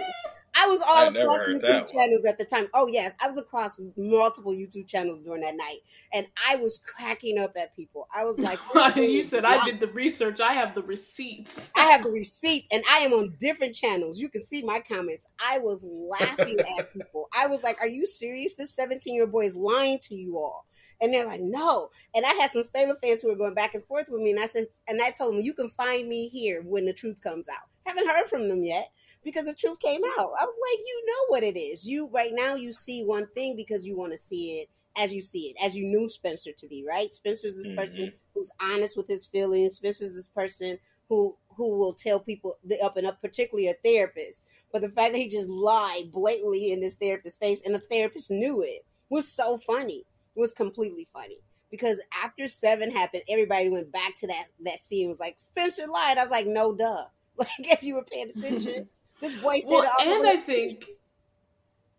[0.56, 2.68] I was all I across YouTube channels at the time.
[2.74, 5.80] Oh yes, I was across multiple YouTube channels during that night,
[6.14, 8.08] and I was cracking up at people.
[8.16, 8.60] I was like,
[8.96, 10.40] "You said I did the research.
[10.40, 11.74] I have the receipts.
[11.76, 14.18] I have the receipts, and I am on different channels.
[14.18, 15.28] You can see my comments.
[15.40, 17.28] I was laughing at people.
[17.34, 18.56] I was like, "Are you serious?
[18.56, 20.66] This seventeen-year-old boy is lying to you all."
[21.02, 21.90] And they're like, no.
[22.16, 24.32] And I had some Spela fans who were going back and forth with me.
[24.32, 27.20] And I said, and I told them, you can find me here when the truth
[27.22, 27.68] comes out.
[27.86, 28.92] Haven't heard from them yet
[29.26, 30.32] because the truth came out.
[30.40, 31.86] I was like, you know what it is.
[31.86, 35.22] You right now you see one thing because you want to see it as you
[35.22, 37.12] see it, as you knew Spencer to be, right?
[37.12, 37.76] Spencer's this mm-hmm.
[37.76, 39.76] person who's honest with his feelings.
[39.76, 40.78] Spencer's this person
[41.10, 44.46] who who will tell people the up and up, particularly a therapist.
[44.72, 48.30] But the fact that he just lied blatantly in this therapist's face and the therapist
[48.32, 50.06] knew it was so funny.
[50.36, 51.38] It was completely funny.
[51.72, 55.08] Because after seven happened, everybody went back to that that scene.
[55.08, 56.18] Was like Spencer lied.
[56.18, 57.06] I was like, no, duh.
[57.38, 58.88] Like if you were paying attention,
[59.22, 60.86] this boy said, well, and I think,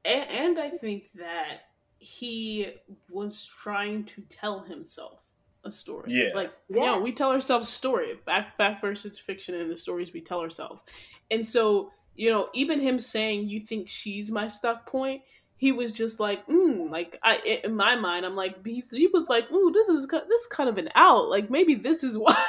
[0.04, 1.62] and, and I think that
[1.98, 2.68] he
[3.10, 5.22] was trying to tell himself
[5.64, 6.12] a story.
[6.12, 8.14] Yeah, like yeah, you know, we tell ourselves a story.
[8.24, 10.84] Fact, fact versus fiction, and the stories we tell ourselves.
[11.30, 15.22] And so, you know, even him saying, "You think she's my stuck point."
[15.58, 19.50] He was just like, mm, like I in my mind, I'm like, he was like,
[19.50, 21.28] "Ooh, this is this is kind of an out.
[21.28, 22.42] Like maybe this is why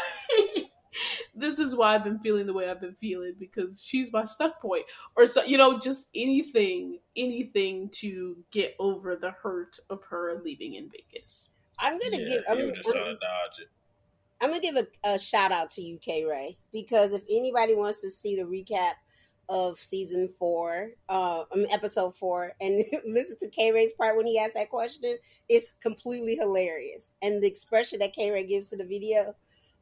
[1.37, 4.61] this is why I've been feeling the way I've been feeling because she's my stuck
[4.61, 4.85] point.
[5.15, 10.75] Or so you know, just anything, anything to get over the hurt of her leaving
[10.75, 11.49] in Vegas.
[11.79, 13.69] I'm gonna yeah, give I'm, I'm, dodge it.
[14.41, 18.01] I'm gonna give a, a shout out to you, K Ray, because if anybody wants
[18.01, 18.93] to see the recap
[19.49, 24.25] of season four, uh, I mean, episode four, and listen to K Ray's part when
[24.25, 27.09] he asked that question, it's completely hilarious.
[27.21, 29.35] And the expression that K Ray gives to the video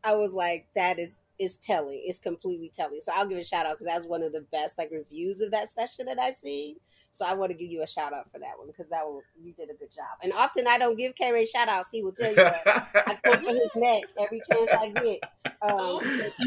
[0.05, 2.01] I was like, that is is telling.
[2.05, 2.99] It's completely telling.
[3.01, 5.41] So I'll give a shout out because that was one of the best like reviews
[5.41, 6.77] of that session that I seen.
[7.11, 9.21] So I want to give you a shout out for that one because that one
[9.41, 10.17] you did a good job.
[10.21, 11.89] And often I don't give K Ray shout outs.
[11.89, 12.61] He will tell you that.
[12.93, 15.19] I come for his neck every chance I get.
[15.61, 16.01] Um,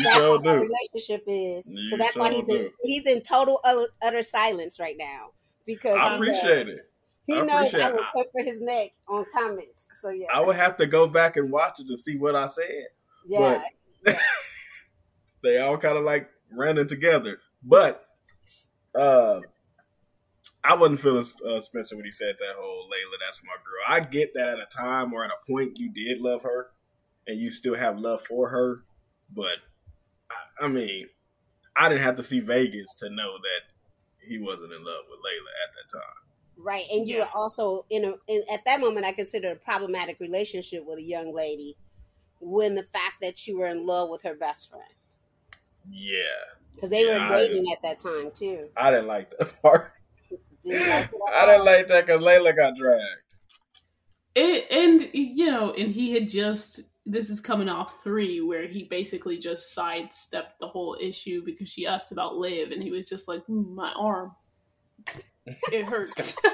[0.04, 0.50] that's what do.
[0.50, 1.66] relationship is.
[1.66, 3.62] You so that's why he's in, he's in total
[4.02, 5.30] utter silence right now
[5.64, 6.90] because I appreciate it.
[7.26, 9.86] He I knows I will cut for his neck on comments.
[10.00, 12.46] So yeah, I would have to go back and watch it to see what I
[12.46, 12.88] said.
[13.26, 13.62] Yeah.
[14.04, 14.18] But
[15.42, 17.38] they all kind of like running together.
[17.62, 18.04] But
[18.94, 19.40] uh
[20.64, 23.82] I wasn't feeling uh, Spencer when he said that whole Layla, that's my girl.
[23.88, 26.70] I get that at a time or at a point you did love her
[27.26, 28.82] and you still have love for her.
[29.34, 29.58] But
[30.30, 31.06] I, I mean,
[31.76, 35.52] I didn't have to see Vegas to know that he wasn't in love with Layla
[35.64, 36.14] at that time.
[36.60, 37.22] Right, and you yeah.
[37.22, 39.06] were also in a in, at that moment.
[39.06, 41.76] I considered a problematic relationship with a young lady
[42.40, 44.82] when the fact that you were in love with her best friend.
[45.90, 46.18] Yeah.
[46.74, 48.68] Because they yeah, were dating at that time too.
[48.76, 49.92] I didn't like that part.
[50.64, 53.02] Like I didn't like that because Layla got dragged.
[54.34, 58.84] It, and you know, and he had just this is coming off three where he
[58.84, 63.26] basically just sidestepped the whole issue because she asked about Liv and he was just
[63.26, 64.32] like, mm, my arm,
[65.72, 66.36] it hurts.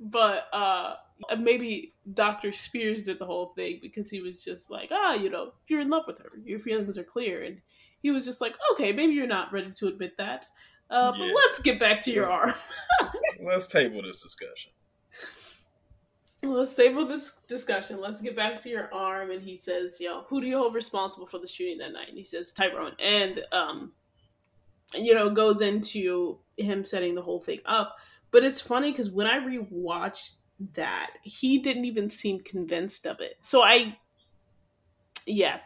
[0.00, 0.96] but uh
[1.38, 2.52] maybe Dr.
[2.52, 5.90] Spears did the whole thing because he was just like, ah, you know, you're in
[5.90, 6.30] love with her.
[6.44, 7.42] Your feelings are clear.
[7.42, 7.60] And
[8.02, 10.46] he was just like, okay, maybe you're not ready to admit that.
[10.90, 11.26] Uh, yeah.
[11.26, 12.54] But let's get back to your arm.
[13.42, 14.72] let's table this discussion.
[16.42, 18.00] Let's table this discussion.
[18.00, 19.30] Let's get back to your arm.
[19.30, 22.08] And he says, you know, who do you hold responsible for the shooting that night?
[22.08, 22.92] And he says, Tyrone.
[22.98, 23.92] And, um,
[24.94, 27.96] you know, goes into him setting the whole thing up.
[28.30, 30.32] But it's funny because when I rewatched
[30.72, 33.36] that he didn't even seem convinced of it.
[33.40, 33.98] So I,
[35.26, 35.58] yeah,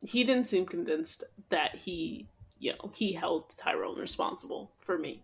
[0.00, 2.28] he didn't seem convinced that he,
[2.58, 5.22] you know, he held Tyrone responsible for me.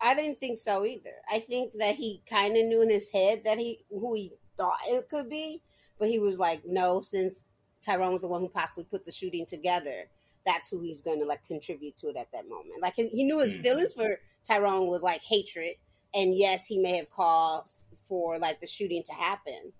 [0.00, 1.14] I didn't think so either.
[1.32, 4.78] I think that he kind of knew in his head that he who he thought
[4.86, 5.62] it could be,
[5.98, 7.44] but he was like, no, since
[7.80, 10.08] Tyrone was the one who possibly put the shooting together,
[10.44, 12.82] that's who he's going to like contribute to it at that moment.
[12.82, 13.62] Like he knew his mm-hmm.
[13.62, 15.76] feelings for Tyrone was like hatred,
[16.14, 19.72] and yes, he may have caused for like the shooting to happen,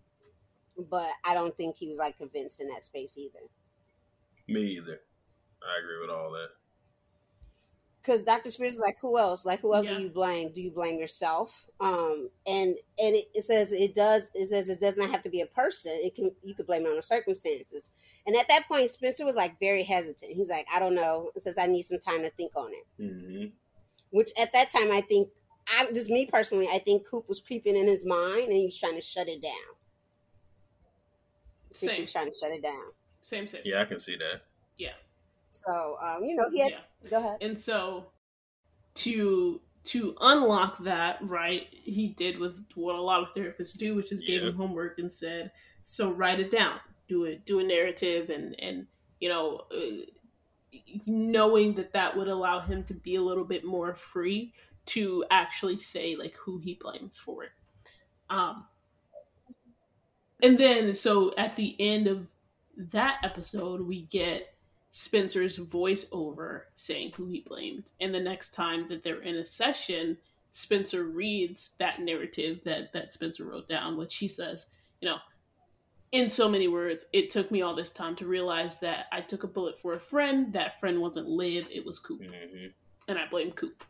[0.90, 3.40] but I don't think he was like convinced in that space either.
[4.48, 5.00] Me either.
[5.62, 6.48] I agree with all that.
[8.00, 8.50] Because Dr.
[8.50, 9.44] Spears is like, who else?
[9.44, 9.94] Like, who else yeah.
[9.94, 10.50] do you blame?
[10.52, 11.68] Do you blame yourself?
[11.78, 14.28] Um, and and it, it, says it does.
[14.34, 15.92] It says it does not have to be a person.
[16.02, 17.90] It can you could blame it on the circumstances.
[18.26, 20.32] And at that point, Spencer was like very hesitant.
[20.32, 21.30] He's like, I don't know.
[21.36, 23.02] It says I need some time to think on it.
[23.02, 23.46] Mm-hmm.
[24.10, 25.28] Which at that time, I think
[25.68, 28.78] I just me personally, I think Coop was creeping in his mind and he was
[28.78, 29.52] trying to shut it down.
[31.72, 31.94] Same.
[31.94, 32.92] He was trying to shut it down.
[33.20, 33.62] Same, same.
[33.64, 34.42] Yeah, I can see that.
[34.76, 34.94] Yeah.
[35.50, 37.10] So, um, you know, he had, yeah.
[37.10, 37.38] go ahead.
[37.40, 38.06] And so
[38.94, 44.12] to to unlock that, right, he did with what a lot of therapists do, which
[44.12, 45.50] is gave him homework and said,
[45.82, 48.86] "So write it down, do it, do a narrative, and and
[49.18, 53.94] you know, uh, knowing that that would allow him to be a little bit more
[53.94, 54.52] free
[54.86, 57.50] to actually say like who he blames for it.
[58.30, 58.64] Um,
[60.42, 62.26] and then so at the end of
[62.76, 64.54] that episode, we get
[64.90, 67.90] Spencer's voiceover saying who he blamed.
[68.00, 70.18] And the next time that they're in a session,
[70.50, 74.66] Spencer reads that narrative that that Spencer wrote down, which he says,
[75.00, 75.16] you know,
[76.12, 79.44] in so many words, it took me all this time to realize that I took
[79.44, 80.52] a bullet for a friend.
[80.52, 82.20] That friend wasn't Liv, it was Coop.
[82.20, 82.66] Mm-hmm.
[83.08, 83.82] And I blame Coop.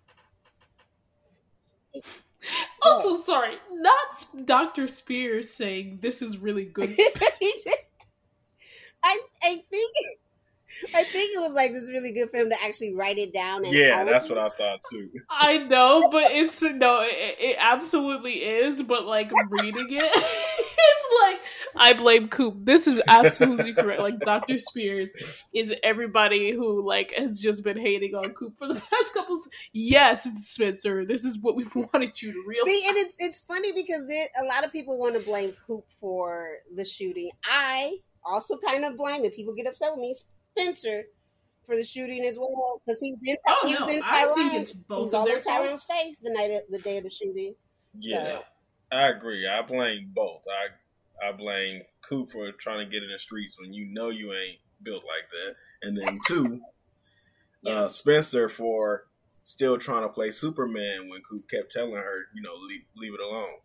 [1.95, 2.03] Oh.
[2.83, 4.89] Also, sorry, not Dr.
[4.89, 6.97] Spears saying this is really good.
[9.05, 9.93] I I think
[10.95, 13.65] I think it was like this really good for him to actually write it down.
[13.65, 15.11] yeah, that's what I thought too.
[15.31, 18.83] I know, but it's no, it, it absolutely is.
[18.83, 20.62] But like reading it, it's like
[21.77, 22.57] I blame Coop.
[22.65, 24.01] This is absolutely correct.
[24.01, 24.59] Like Dr.
[24.59, 25.15] Spears
[25.55, 29.39] is everybody who like has just been hating on Coop for the past couple.
[29.73, 31.05] Yes, it's Spencer.
[31.05, 32.65] This is what we've wanted you to realize.
[32.65, 35.85] See, and it's it's funny because there a lot of people want to blame Coop
[36.01, 37.31] for the shooting.
[37.45, 39.35] I also kind of blame it.
[39.35, 40.15] People get upset with me
[40.57, 41.05] Spencer
[41.67, 44.73] for the shooting as well because he was in, oh, he was no, in Tyrone's.
[44.73, 47.55] He was all in Tyrone's face the night of the day of the shooting.
[47.99, 48.43] Yeah, so.
[48.93, 49.47] I agree.
[49.47, 50.43] I blame both.
[50.49, 50.69] I
[51.27, 54.59] I blame Coop for trying to get in the streets when you know you ain't
[54.83, 56.61] built like that, and then two,
[57.63, 57.73] yeah.
[57.73, 59.07] uh, Spencer for
[59.43, 63.21] still trying to play Superman when Coop kept telling her, you know, leave, leave it
[63.21, 63.59] alone.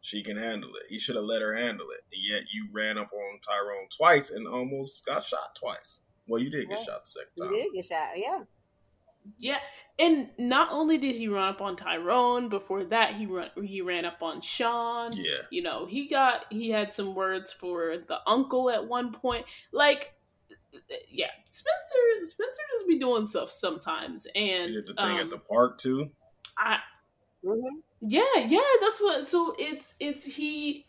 [0.00, 0.82] She can handle it.
[0.88, 2.00] He should have let her handle it.
[2.12, 6.00] And yet you ran up on Tyrone twice and almost got shot twice.
[6.26, 6.84] Well, you did get yeah.
[6.84, 7.54] shot the second time.
[7.54, 8.40] You did get shot, yeah.
[9.38, 9.58] Yeah,
[9.98, 14.04] and not only did he run up on Tyrone, before that he run he ran
[14.04, 15.12] up on Sean.
[15.14, 19.44] Yeah, you know he got he had some words for the uncle at one point.
[19.70, 20.14] Like,
[21.08, 25.30] yeah, Spencer Spencer just be doing stuff sometimes, and he did the thing um, at
[25.30, 26.10] the park too.
[26.56, 26.78] I,
[27.44, 27.78] mm-hmm.
[28.00, 29.26] yeah, yeah, that's what.
[29.26, 30.86] So it's it's he,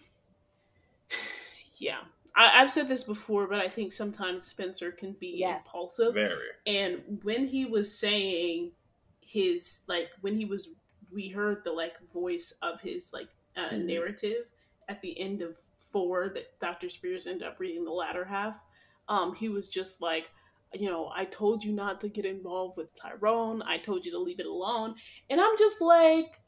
[1.77, 1.99] yeah.
[2.35, 5.65] I, have said this before, but I think sometimes Spencer can be yes.
[5.65, 6.15] impulsive.
[6.15, 6.47] Very.
[6.65, 8.71] And when he was saying
[9.21, 10.69] his like when he was
[11.11, 13.87] we heard the like voice of his like uh, mm-hmm.
[13.87, 14.45] narrative
[14.89, 15.57] at the end of
[15.91, 16.89] four that Dr.
[16.89, 18.59] Spears ended up reading the latter half.
[19.07, 20.29] Um, he was just like,
[20.73, 23.61] you know, I told you not to get involved with Tyrone.
[23.61, 24.95] I told you to leave it alone.
[25.29, 26.39] And I'm just like,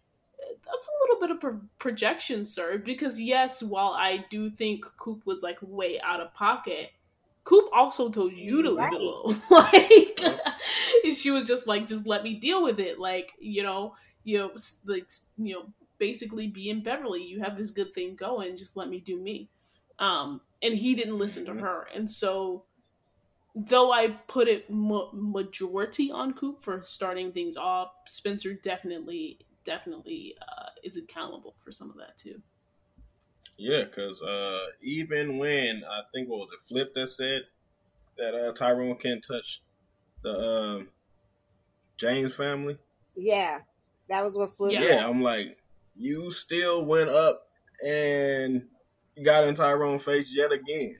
[0.65, 2.77] that's a little bit of pro- projection, sir.
[2.77, 6.91] Because yes, while I do think Coop was like way out of pocket,
[7.43, 9.41] Coop also told you to leave it alone.
[9.51, 10.19] like
[11.15, 12.99] she was just like, just let me deal with it.
[12.99, 14.51] Like you know, you know,
[14.85, 15.65] like you know,
[15.97, 17.23] basically be in Beverly.
[17.23, 18.57] You have this good thing going.
[18.57, 19.49] Just let me do me.
[19.99, 21.61] Um, and he didn't listen to mm-hmm.
[21.61, 22.63] her, and so
[23.55, 30.35] though I put it ma- majority on Coop for starting things off, Spencer definitely definitely
[30.41, 32.41] uh, is accountable for some of that too.
[33.57, 37.43] Yeah, because uh, even when I think what was it, Flip that said
[38.17, 39.61] that uh, Tyrone can't touch
[40.23, 40.89] the um,
[41.97, 42.77] James family.
[43.15, 43.59] Yeah,
[44.09, 44.73] that was what Flip.
[44.73, 44.83] Yeah.
[44.83, 45.57] yeah, I'm like,
[45.95, 47.47] you still went up
[47.85, 48.63] and
[49.23, 50.97] got in Tyrone's face yet again.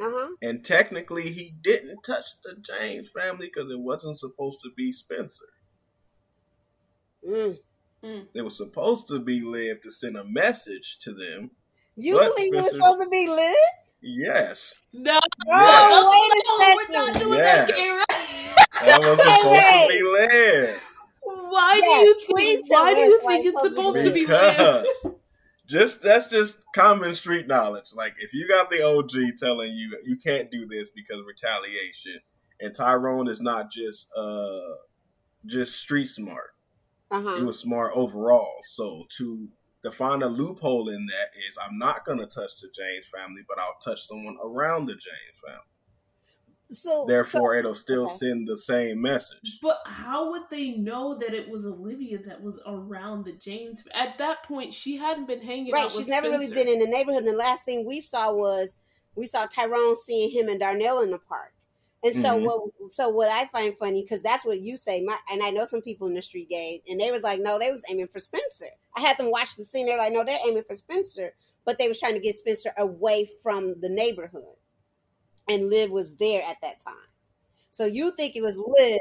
[0.00, 0.30] Uh-huh.
[0.40, 5.44] And technically, he didn't touch the James family because it wasn't supposed to be Spencer.
[7.28, 7.58] Mm.
[8.04, 8.26] Mm.
[8.34, 11.50] It was supposed to be Liv to send a message to them.
[11.96, 13.54] You believe it was supposed to be Liv?
[14.00, 14.74] Yes.
[14.92, 15.90] No, yes.
[15.90, 16.02] no,
[16.58, 17.68] no, we're not doing yes.
[17.68, 18.86] that game right.
[18.86, 20.82] That was supposed to be Liv.
[21.22, 22.64] Why yes, do you think?
[22.68, 24.86] Why do you think it's supposed to be Liv?
[25.68, 27.92] just that's just common street knowledge.
[27.94, 32.20] Like if you got the OG telling you you can't do this because of retaliation,
[32.60, 34.60] and Tyrone is not just uh
[35.46, 36.50] just street smart.
[37.12, 37.36] Uh-huh.
[37.36, 38.62] He was smart overall.
[38.64, 39.48] So to
[39.82, 43.58] define a loophole in that is I'm not going to touch the James family, but
[43.58, 45.60] I'll touch someone around the James family.
[46.70, 48.14] So therefore, so, it'll still okay.
[48.14, 49.58] send the same message.
[49.60, 53.84] But how would they know that it was Olivia that was around the James?
[53.94, 55.76] At that point, she hadn't been hanging out.
[55.76, 55.92] right.
[55.92, 56.54] She's never Spencer.
[56.54, 57.24] really been in the neighborhood.
[57.24, 58.76] And the last thing we saw was
[59.14, 61.52] we saw Tyrone seeing him and Darnell in the park.
[62.04, 62.44] And so mm-hmm.
[62.44, 65.64] what so what I find funny because that's what you say, my, and I know
[65.64, 68.18] some people in the street game, and they was like, no, they was aiming for
[68.18, 68.66] Spencer.
[68.96, 69.86] I had them watch the scene.
[69.86, 71.32] They're like, no, they're aiming for Spencer,
[71.64, 74.56] but they was trying to get Spencer away from the neighborhood,
[75.48, 76.94] and Liv was there at that time.
[77.70, 79.00] So you think it was Liv?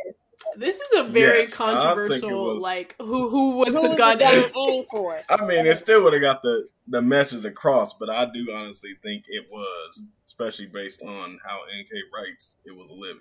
[0.55, 4.51] This is a very yes, controversial, like who who was who the was gun, the
[4.69, 5.17] aim for?
[5.29, 8.95] I mean, it still would have got the the message across, but I do honestly
[9.01, 13.19] think it was especially based on how NK writes, it was Olivia.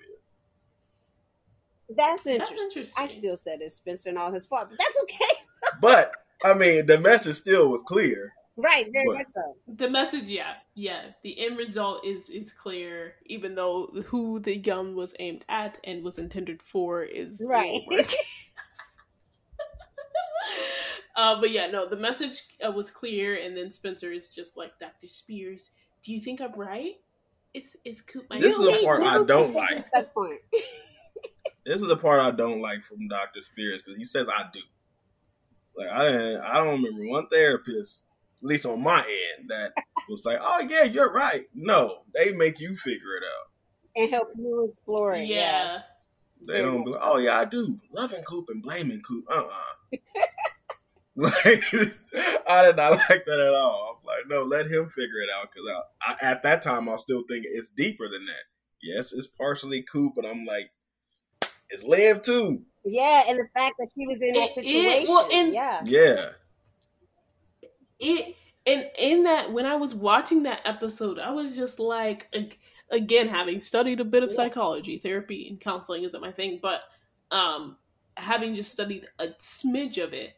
[1.88, 2.38] That's interesting.
[2.38, 3.04] that's interesting.
[3.04, 5.40] I still said it's Spencer and all his fault, but that's okay.
[5.80, 6.12] but
[6.44, 8.32] I mean, the message still was clear.
[8.56, 9.56] Right, very but, much so.
[9.66, 11.02] The message, yeah, yeah.
[11.22, 16.04] The end result is is clear, even though who the gun was aimed at and
[16.04, 17.80] was intended for is right.
[21.16, 24.78] uh, but yeah, no, the message uh, was clear, and then Spencer is just like
[24.78, 25.06] Dr.
[25.06, 26.94] Spears do you think I'm right?
[27.52, 28.26] It's it's Coop.
[28.30, 29.84] This is the part I don't like.
[31.66, 34.60] this is the part I don't like from Doctor Spears because he says I do.
[35.76, 38.02] Like I didn't, I don't remember one therapist,
[38.42, 39.72] at least on my end, that
[40.08, 43.50] was like, "Oh yeah, you're right." No, they make you figure it out
[43.96, 45.26] and help you explore it.
[45.26, 45.36] Yeah.
[45.36, 45.78] yeah.
[46.46, 49.24] They don't be like, "Oh yeah, I do." Loving Coop and blaming Coop.
[49.30, 49.96] Uh uh-uh.
[49.96, 49.96] uh
[51.44, 51.64] Like
[52.48, 54.00] I did not like that at all.
[54.00, 56.92] I'm like, no, let him figure it out because I, I, at that time I
[56.92, 58.44] was still thinking it's deeper than that.
[58.82, 60.70] Yes, it's partially Coop, but I'm like,
[61.68, 62.62] it's Liv too.
[62.84, 65.02] Yeah, and the fact that she was in that situation.
[65.02, 66.30] It, well, and, yeah, yeah.
[67.98, 72.34] It and in that when I was watching that episode, I was just like,
[72.90, 74.36] again, having studied a bit of yeah.
[74.36, 76.80] psychology, therapy, and counseling isn't my thing, but
[77.30, 77.76] um,
[78.16, 80.34] having just studied a smidge of it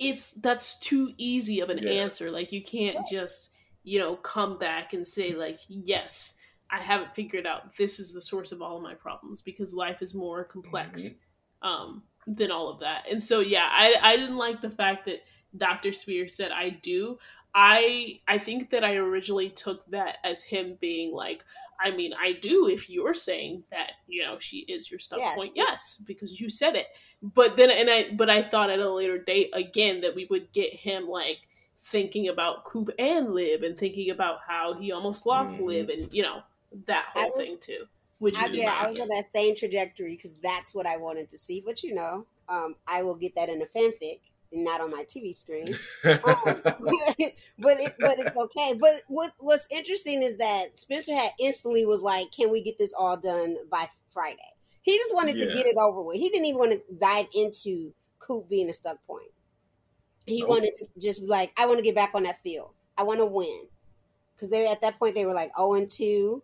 [0.00, 1.90] it's that's too easy of an yeah.
[1.90, 2.30] answer.
[2.30, 3.50] Like you can't just,
[3.84, 6.36] you know, come back and say like, yes,
[6.70, 10.02] I haven't figured out this is the source of all of my problems because life
[10.02, 11.68] is more complex mm-hmm.
[11.68, 13.04] um, than all of that.
[13.10, 15.22] And so yeah, I I didn't like the fact that
[15.56, 15.92] Dr.
[15.92, 17.18] Spear said I do.
[17.54, 21.42] I I think that I originally took that as him being like,
[21.80, 25.36] I mean, I do if you're saying that, you know, she is your stuff yes.
[25.36, 25.52] point.
[25.54, 26.86] Yes, because you said it.
[27.22, 30.52] But then and I but I thought at a later date again that we would
[30.52, 31.38] get him like
[31.80, 35.66] thinking about Coop and Liv and thinking about how he almost lost mm.
[35.66, 36.42] Liv and, you know,
[36.86, 37.84] that whole was, thing too.
[38.18, 41.38] Which I, yeah, I was on that same trajectory because that's what I wanted to
[41.38, 41.62] see.
[41.64, 44.20] But you know, um, I will get that in a fanfic
[44.52, 45.66] not on my TV screen.
[46.04, 46.16] um,
[46.64, 46.76] but
[47.18, 48.74] it, but it's okay.
[48.78, 52.94] But what what's interesting is that Spencer had instantly was like, "Can we get this
[52.98, 54.38] all done by Friday?"
[54.82, 55.46] He just wanted yeah.
[55.46, 56.16] to get it over with.
[56.16, 59.30] He didn't even want to dive into Coop being a stuck point.
[60.26, 60.50] He nope.
[60.50, 62.70] wanted to just like, "I want to get back on that field.
[62.96, 63.66] I want to win."
[64.34, 66.42] Because they at that point they were like zero oh and two,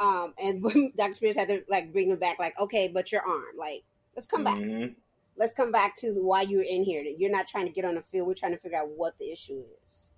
[0.00, 0.62] um, and
[0.96, 1.12] Dr.
[1.12, 2.38] Spears had to like bring him back.
[2.38, 3.84] Like, okay, but your arm, like,
[4.16, 4.80] let's come mm-hmm.
[4.80, 4.90] back
[5.38, 7.02] let's come back to why you're in here.
[7.16, 8.26] You're not trying to get on the field.
[8.26, 10.10] We're trying to figure out what the issue is.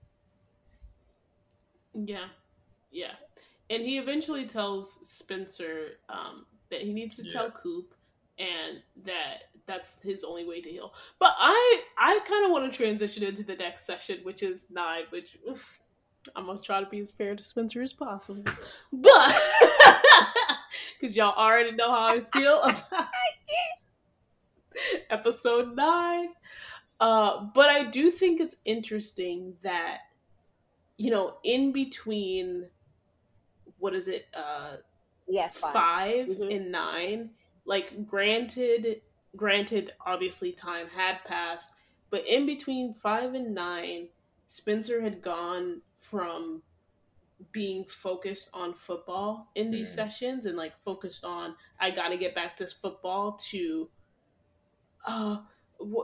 [1.94, 2.26] Yeah,
[2.90, 3.12] yeah.
[3.68, 7.32] And he eventually tells Spencer um, that he needs to yeah.
[7.32, 7.94] tell Coop
[8.38, 10.94] and that that's his only way to heal.
[11.18, 15.04] But I I kind of want to transition into the next session, which is nine,
[15.10, 15.78] which oof,
[16.34, 18.44] I'm gonna try to be as fair to Spencer as possible,
[18.92, 19.36] but
[21.00, 23.08] because y'all already know how I feel about
[25.10, 26.30] episode nine.
[27.00, 29.98] Uh, but I do think it's interesting that,
[30.98, 32.66] you know, in between,
[33.78, 34.26] what is it?
[34.34, 34.76] Uh,
[35.28, 36.50] yes, five, 5 mm-hmm.
[36.50, 37.30] and nine.
[37.64, 39.00] Like, granted,
[39.36, 41.74] granted, obviously time had passed,
[42.10, 44.08] but in between five and nine,
[44.48, 46.62] Spencer had gone from
[47.52, 49.94] being focused on football in these mm.
[49.94, 53.88] sessions and like focused on I got to get back to football to
[55.06, 55.38] uh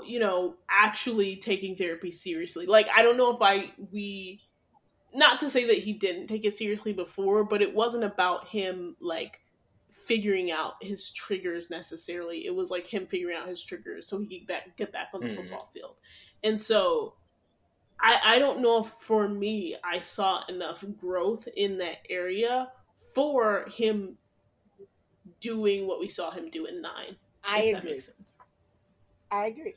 [0.07, 4.40] you know actually taking therapy seriously like i don't know if i we
[5.14, 8.97] not to say that he didn't take it seriously before but it wasn't about him
[9.01, 9.40] like
[9.90, 14.26] figuring out his triggers necessarily it was like him figuring out his triggers so he
[14.26, 15.42] could back, get back on the mm-hmm.
[15.42, 15.97] football field
[16.42, 17.14] and so
[18.01, 22.68] I, I don't know if for me I saw enough growth in that area
[23.14, 24.18] for him
[25.40, 27.16] doing what we saw him do in nine.
[27.44, 28.01] I agree.
[29.31, 29.74] I agree.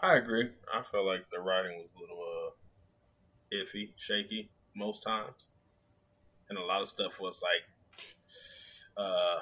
[0.00, 0.50] I agree.
[0.72, 5.48] I felt like the writing was a little uh, iffy, shaky most times,
[6.48, 7.62] and a lot of stuff was like,
[8.96, 9.38] uh,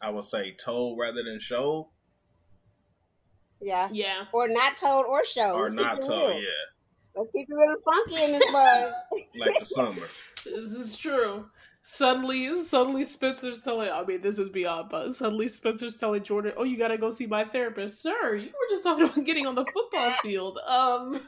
[0.00, 1.88] I would say told rather than showed.
[3.60, 3.88] Yeah.
[3.90, 4.24] Yeah.
[4.32, 5.54] Or not told or showed.
[5.54, 6.48] Or not told, yeah.
[7.16, 8.92] Let's keep it really funky in this bug.
[9.36, 10.06] like the summer.
[10.44, 11.46] This is true.
[11.90, 13.90] Suddenly, suddenly Spencer's telling.
[13.90, 17.26] I mean, this is beyond, but suddenly Spencer's telling Jordan, "Oh, you gotta go see
[17.26, 18.36] my therapist, sir.
[18.36, 20.58] You were just talking about getting on the football field.
[20.58, 21.18] Um,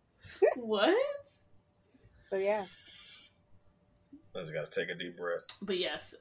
[0.56, 0.98] what?
[2.28, 2.66] So yeah,
[4.34, 5.42] I just gotta take a deep breath.
[5.62, 6.16] But yes,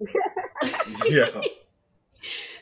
[1.08, 1.40] yeah.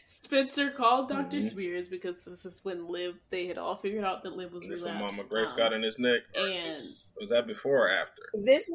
[0.05, 1.47] Spencer called doctor mm-hmm.
[1.47, 4.63] Spears because this is when Liv they had all figured out that Liv was.
[4.69, 7.91] This when Mama Grace um, got in his neck, and just, was that before or
[7.91, 8.23] after?
[8.35, 8.71] This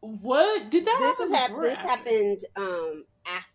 [0.00, 0.98] what did that?
[1.00, 1.88] This was hap- This after?
[1.88, 3.52] happened um after.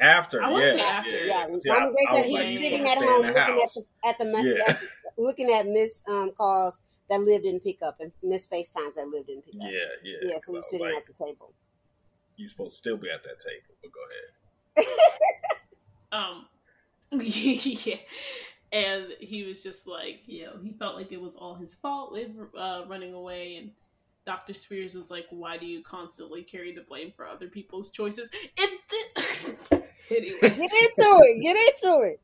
[0.00, 1.10] After, yeah, after.
[1.26, 1.72] yeah, yeah.
[1.72, 4.72] Mama Grace said he was sitting at home looking at the, at the yeah.
[4.74, 4.80] at,
[5.16, 9.26] looking at Miss um calls that Liv didn't pick up and Miss FaceTimes that Liv
[9.26, 9.68] didn't pick up.
[9.70, 10.16] Yeah, yeah.
[10.22, 11.52] Yeah, so he was sitting like, at the table.
[12.36, 14.00] You supposed to still be at that table, but go
[14.80, 15.02] ahead.
[16.12, 16.46] um,
[17.20, 17.96] yeah.
[18.72, 22.12] And he was just like, you know, he felt like it was all his fault,
[22.12, 23.70] with uh, running away, and
[24.24, 24.54] Dr.
[24.54, 28.70] Spears was like, "Why do you constantly carry the blame for other people's choices?" And
[28.90, 31.42] th- anyway, get into it.
[31.42, 32.20] Get into it.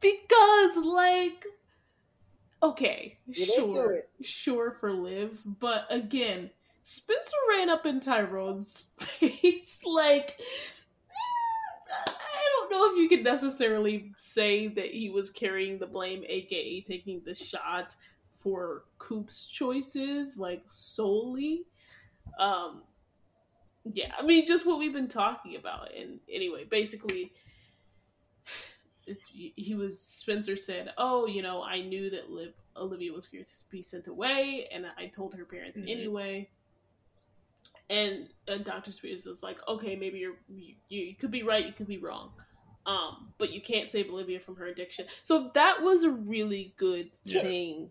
[0.00, 1.44] Because, like,
[2.62, 6.50] okay, get sure, sure for Liv, but again,
[6.82, 9.80] Spencer ran up in Tyrone's face.
[9.84, 10.38] like,
[12.06, 16.80] I don't know if you could necessarily say that he was carrying the blame, aka
[16.82, 17.94] taking the shot
[18.46, 21.64] for Coop's choices, like solely.
[22.38, 22.82] Um,
[23.92, 25.88] yeah, I mean, just what we've been talking about.
[25.92, 27.32] And anyway, basically,
[29.32, 33.50] he was Spencer said, "Oh, you know, I knew that Liv, Olivia was going to
[33.68, 35.88] be sent away, and I told her parents mm-hmm.
[35.88, 36.48] anyway."
[37.90, 38.92] And, and Dr.
[38.92, 42.30] Spears was like, okay, maybe you're you, you could be right, you could be wrong.
[42.84, 45.06] Um, but you can't save Olivia from her addiction.
[45.24, 47.42] So that was a really good yes.
[47.42, 47.90] thing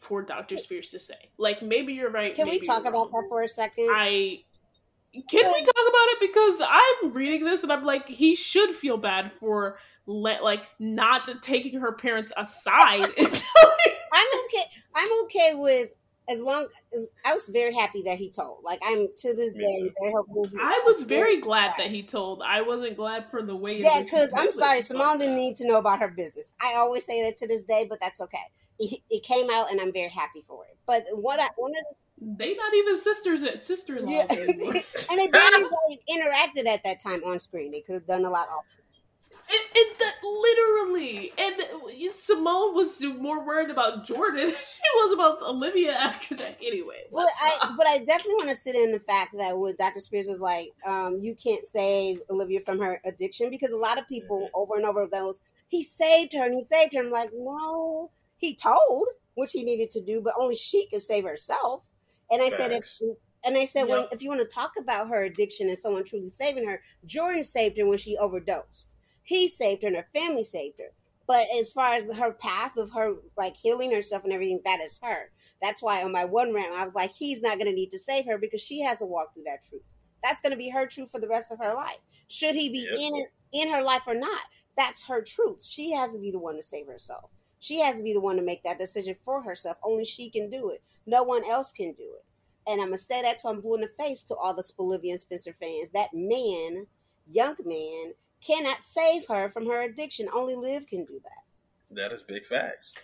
[0.00, 0.56] for Dr.
[0.56, 1.30] Spears to say.
[1.38, 2.34] Like maybe you're right.
[2.34, 3.86] Can we talk about that for a second?
[3.90, 4.42] I
[5.12, 8.96] can we talk about it because I'm reading this and I'm like he should feel
[8.96, 13.08] bad for let like not taking her parents aside.
[13.18, 14.64] I'm okay.
[14.94, 15.94] I'm okay with
[16.30, 18.64] as long as I was very happy that he told.
[18.64, 20.46] Like I'm to this day very hopeful.
[20.62, 22.40] I was very glad that he told.
[22.42, 23.80] I wasn't glad for the way.
[23.80, 26.54] Yeah, because I'm sorry, Simone didn't need to know about her business.
[26.58, 28.38] I always say that to this day, but that's okay.
[28.82, 30.76] It, it came out, and I'm very happy for it.
[30.86, 34.26] But what I one of the, they not even sisters at sister in law yeah.
[34.30, 37.72] and they barely interacted at that time on screen.
[37.72, 38.64] They could have done a lot off
[39.52, 45.92] it, it that literally, and Simone was more worried about Jordan she was about Olivia
[45.92, 46.56] after that.
[46.62, 50.00] Anyway, but I but I definitely want to sit in the fact that what Dr.
[50.00, 54.08] Spears was like, um, you can't save Olivia from her addiction because a lot of
[54.08, 54.60] people mm-hmm.
[54.60, 57.00] over and over goes, he saved her and he saved her.
[57.00, 58.10] I'm like, no,
[58.40, 61.84] he told which he needed to do, but only she could save herself.
[62.30, 62.86] And I said, if
[63.44, 63.88] and I said, yep.
[63.88, 67.44] well, if you want to talk about her addiction and someone truly saving her, Jordan
[67.44, 68.94] saved her when she overdosed.
[69.22, 70.92] He saved her and her family saved her.
[71.26, 74.98] But as far as her path of her like healing herself and everything, that is
[75.02, 75.30] her.
[75.62, 77.98] That's why on my one rant, I was like, he's not going to need to
[77.98, 79.82] save her because she has to walk through that truth.
[80.22, 81.98] That's going to be her truth for the rest of her life.
[82.28, 84.40] Should he be in in her life or not?
[84.76, 85.64] That's her truth.
[85.64, 87.30] She has to be the one to save herself.
[87.60, 89.76] She has to be the one to make that decision for herself.
[89.82, 90.82] Only she can do it.
[91.06, 92.24] No one else can do it.
[92.66, 95.18] And I'm gonna say that to I'm blue in the face to all the Spolivian
[95.18, 95.90] Spencer fans.
[95.90, 96.86] That man,
[97.28, 100.28] young man, cannot save her from her addiction.
[100.32, 101.94] Only Liv can do that.
[101.94, 102.94] That is big facts.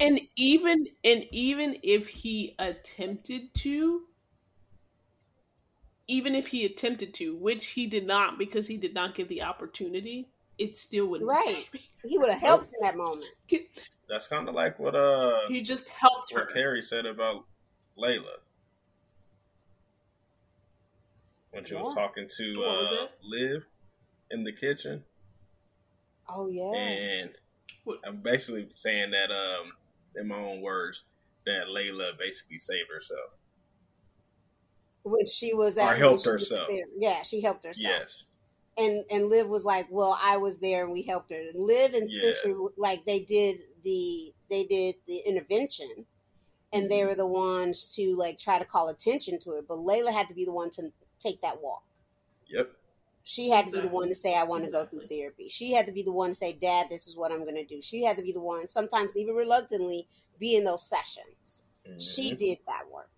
[0.00, 4.02] And even and even if he attempted to,
[6.06, 9.42] even if he attempted to, which he did not because he did not get the
[9.42, 11.68] opportunity, it still wouldn't right.
[12.04, 13.26] He would have helped in that moment.
[14.08, 16.46] That's kind of like what uh he just helped what her.
[16.52, 17.44] Carrie said about
[17.98, 18.38] Layla
[21.52, 21.80] when she yeah.
[21.80, 23.64] was talking to uh, Liv
[24.30, 25.04] in the kitchen.
[26.28, 26.72] Oh yeah.
[26.74, 27.30] And
[28.04, 29.72] I'm basically saying that um
[30.16, 31.04] in my own words
[31.46, 33.30] that Layla basically saved herself.
[35.02, 36.68] When she was at or helped herself.
[36.98, 37.94] Yeah, she helped herself.
[38.00, 38.26] Yes.
[38.76, 42.08] And and Liv was like, "Well, I was there and we helped her." Liv and
[42.08, 42.68] Spencer yeah.
[42.76, 46.06] like they did the they did the intervention,
[46.72, 47.08] and they mm-hmm.
[47.08, 49.66] were the ones to like try to call attention to it.
[49.68, 51.84] But Layla had to be the one to take that walk.
[52.48, 52.70] Yep.
[53.26, 53.80] She had exactly.
[53.80, 54.98] to be the one to say, "I want to exactly.
[54.98, 57.32] go through therapy." She had to be the one to say, "Dad, this is what
[57.32, 60.06] I'm going to do." She had to be the one, sometimes even reluctantly,
[60.38, 61.62] be in those sessions.
[61.88, 61.98] Mm-hmm.
[61.98, 63.10] She did that work.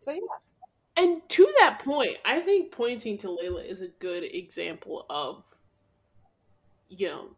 [0.00, 0.20] So yeah.
[0.96, 5.44] And to that point, I think pointing to Layla is a good example of,
[6.88, 7.28] you know,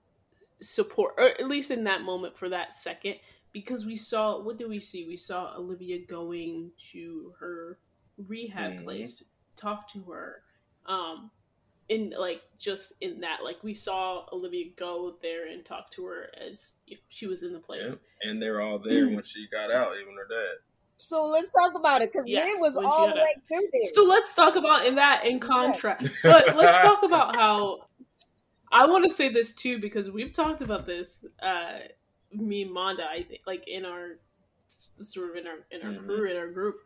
[0.61, 3.17] support, or at least in that moment for that second,
[3.53, 5.07] because we saw what do we see?
[5.07, 7.79] We saw Olivia going to her
[8.27, 8.85] rehab mm-hmm.
[8.85, 9.23] place,
[9.57, 10.43] talk to her,
[10.87, 11.31] um,
[11.89, 16.31] in like just in that, like we saw Olivia go there and talk to her
[16.41, 19.71] as you know, she was in the place, and they're all there when she got
[19.71, 20.57] out, even her dad.
[21.05, 23.91] So let's talk about it because yeah, Lynn was all the way through there.
[23.93, 26.09] So let's talk about in that in contrast.
[26.23, 27.87] but let's talk about how
[28.73, 31.25] I want to say this too because we've talked about this.
[31.43, 31.81] Uh,
[32.33, 34.19] me and Manda, I think, like in our
[34.97, 36.07] sort of in our in our mm-hmm.
[36.07, 36.77] crew in our group,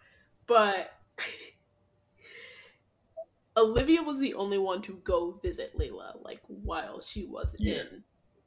[0.46, 0.92] but.
[3.56, 7.80] Olivia was the only one to go visit Layla, like while she was yeah.
[7.80, 8.04] in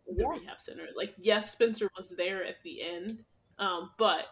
[0.08, 0.30] the yeah.
[0.30, 0.88] rehab center.
[0.96, 3.26] Like, yes, Spencer was there at the end,
[3.60, 4.28] um, but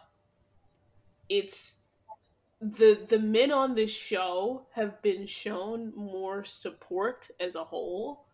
[1.30, 1.76] it's
[2.60, 8.26] the the men on this show have been shown more support as a whole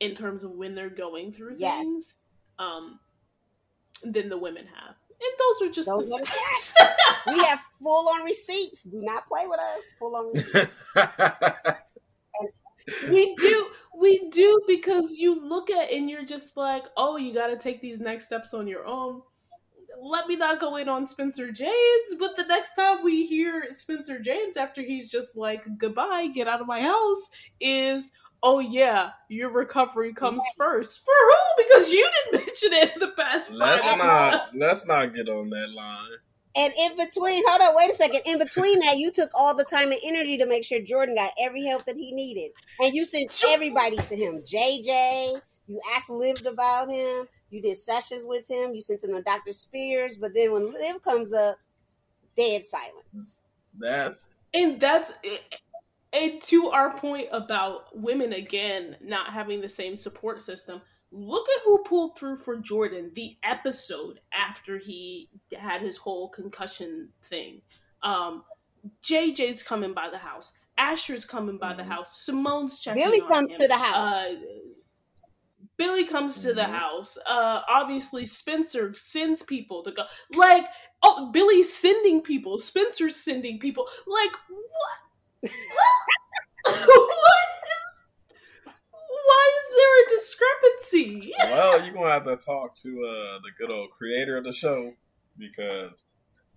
[0.00, 1.80] in terms of when they're going through yes.
[1.80, 2.16] things
[2.58, 2.98] um
[4.04, 4.94] than the women have.
[5.20, 6.74] And those are just those the facts.
[7.26, 8.84] we have full on receipts.
[8.84, 9.92] Do not play with us.
[9.98, 10.76] Full on receipts
[13.10, 13.66] we do
[13.98, 17.80] we do because you look at and you're just like oh you got to take
[17.80, 19.22] these next steps on your own
[20.00, 24.18] let me not go in on Spencer James, but the next time we hear Spencer
[24.18, 27.30] James after he's just like, goodbye, get out of my house,
[27.60, 31.04] is, oh yeah, your recovery comes first.
[31.04, 31.64] For who?
[31.64, 35.70] Because you didn't mention it in the past let's not Let's not get on that
[35.70, 36.10] line.
[36.56, 38.22] And in between, hold on, wait a second.
[38.24, 41.30] In between that, you took all the time and energy to make sure Jordan got
[41.40, 42.50] every help that he needed.
[42.80, 44.42] And you sent everybody to him.
[44.42, 47.28] JJ, you asked lived about him.
[47.50, 48.74] You did sessions with him.
[48.74, 49.52] You sent him to Dr.
[49.52, 50.18] Spears.
[50.18, 51.56] But then when Liv comes up,
[52.36, 53.40] dead silence.
[53.78, 55.12] That's and that's
[56.12, 60.80] and to our point about women again not having the same support system.
[61.10, 67.08] Look at who pulled through for Jordan the episode after he had his whole concussion
[67.24, 67.62] thing.
[68.02, 68.44] Um,
[69.02, 70.52] JJ's coming by the house.
[70.76, 71.90] Asher's coming by the mm-hmm.
[71.90, 72.20] house.
[72.20, 73.02] Simone's checking.
[73.02, 73.58] Billy comes him.
[73.58, 74.12] to the house.
[74.12, 74.34] Uh,
[75.78, 76.72] Billy comes to the mm-hmm.
[76.72, 77.16] house.
[77.24, 80.04] Uh, obviously, Spencer sends people to go.
[80.34, 80.66] Like,
[81.02, 82.58] oh, Billy's sending people.
[82.58, 83.86] Spencer's sending people.
[84.06, 85.52] Like, what?
[86.64, 88.02] what is?
[89.24, 91.32] Why is there a discrepancy?
[91.44, 94.92] well, you're gonna have to talk to uh, the good old creator of the show
[95.38, 96.04] because.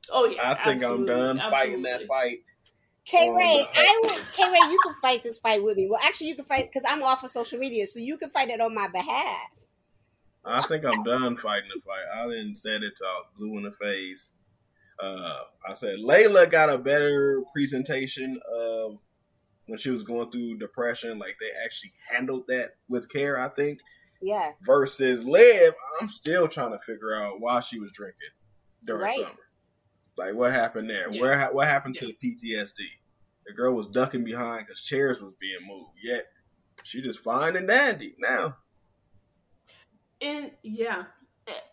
[0.09, 1.51] Oh yeah, I think I'm done absolutely.
[1.51, 2.39] fighting that fight
[3.05, 5.87] K Ray, I would K Ray, you can fight this fight with me.
[5.89, 8.49] Well, actually, you can fight because I'm off of social media, so you can fight
[8.49, 9.49] it on my behalf.
[10.43, 12.03] I think I'm done fighting the fight.
[12.15, 14.31] I didn't said it all blue in the face.
[14.99, 18.97] Uh, I said Layla got a better presentation of
[19.67, 21.17] when she was going through depression.
[21.17, 23.39] Like they actually handled that with care.
[23.39, 23.79] I think.
[24.21, 24.51] Yeah.
[24.63, 28.29] Versus Liv, I'm still trying to figure out why she was drinking
[28.85, 29.15] during right.
[29.15, 29.35] summer.
[30.17, 31.11] Like what happened there?
[31.11, 31.21] Yeah.
[31.21, 32.07] Where what happened yeah.
[32.07, 32.83] to the PTSD?
[33.45, 35.91] The girl was ducking behind because chairs was being moved.
[36.01, 36.25] Yet
[36.83, 38.57] she just fine and dandy now.
[40.21, 41.05] And yeah,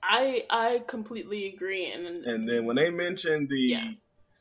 [0.03, 1.91] I I completely agree.
[1.91, 3.91] And and then when they mentioned the yeah.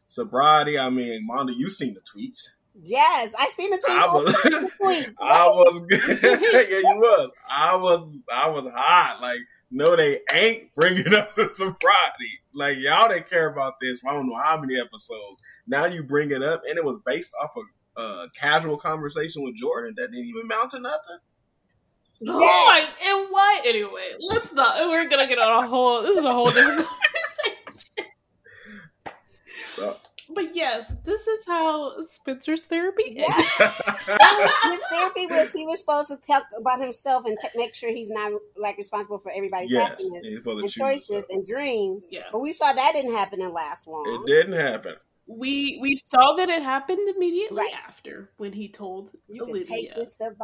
[0.07, 2.49] sobriety, I mean, Manda, you seen the tweets.
[2.83, 3.97] Yes, I seen the tweets.
[3.97, 5.13] I was, oh, tweets.
[5.19, 5.81] I was
[6.71, 7.31] yeah, you was.
[7.49, 9.19] I was, I was hot.
[9.19, 9.39] Like,
[9.69, 12.41] no, they ain't bringing up the sobriety.
[12.53, 14.01] Like, y'all didn't care about this.
[14.07, 15.41] I don't know how many episodes.
[15.67, 17.63] Now you bring it up, and it was based off of
[17.97, 21.17] a casual conversation with Jordan that didn't even amount to nothing.
[22.27, 22.79] Oh my!
[22.79, 23.61] And why?
[23.65, 24.75] Anyway, let's not.
[24.87, 26.01] We're gonna get on a whole.
[26.01, 28.11] This is a whole different conversation.
[29.75, 29.97] So,
[30.33, 33.35] but yes, this is how Spencer's therapy is.
[33.57, 38.09] his therapy was he was supposed to talk about himself and t- make sure he's
[38.09, 42.07] not like responsible for everybody's yes, happiness and choices and dreams.
[42.11, 42.23] Yeah.
[42.31, 44.25] But we saw that didn't happen and last long.
[44.25, 44.95] It didn't happen
[45.27, 47.73] we we saw that it happened immediately right.
[47.85, 50.35] after when he told you Olivia that yourself.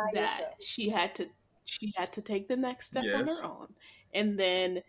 [0.61, 1.27] she had to
[1.65, 3.15] she had to take the next step yes.
[3.15, 3.67] on her own,
[4.13, 4.81] and then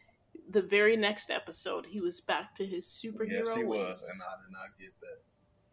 [0.51, 3.45] the very next episode he was back to his superhero.
[3.45, 3.83] Yes, he ways.
[3.83, 5.21] was, and I did not get that.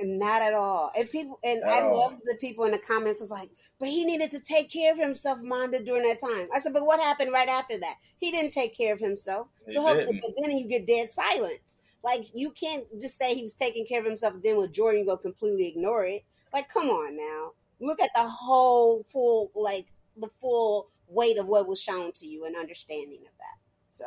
[0.03, 0.91] Not at all.
[0.97, 3.49] And people and at I love the people in the comments was like,
[3.79, 6.47] but he needed to take care of himself, Manda, during that time.
[6.55, 7.95] I said, but what happened right after that?
[8.19, 9.47] He didn't take care of himself.
[9.67, 11.77] He so but then you get dead silence.
[12.03, 15.17] Like you can't just say he was taking care of himself, then with Jordan go
[15.17, 16.23] completely ignore it.
[16.51, 17.51] Like, come on now.
[17.79, 22.45] Look at the whole full like the full weight of what was shown to you
[22.45, 23.57] and understanding of that.
[23.91, 24.05] So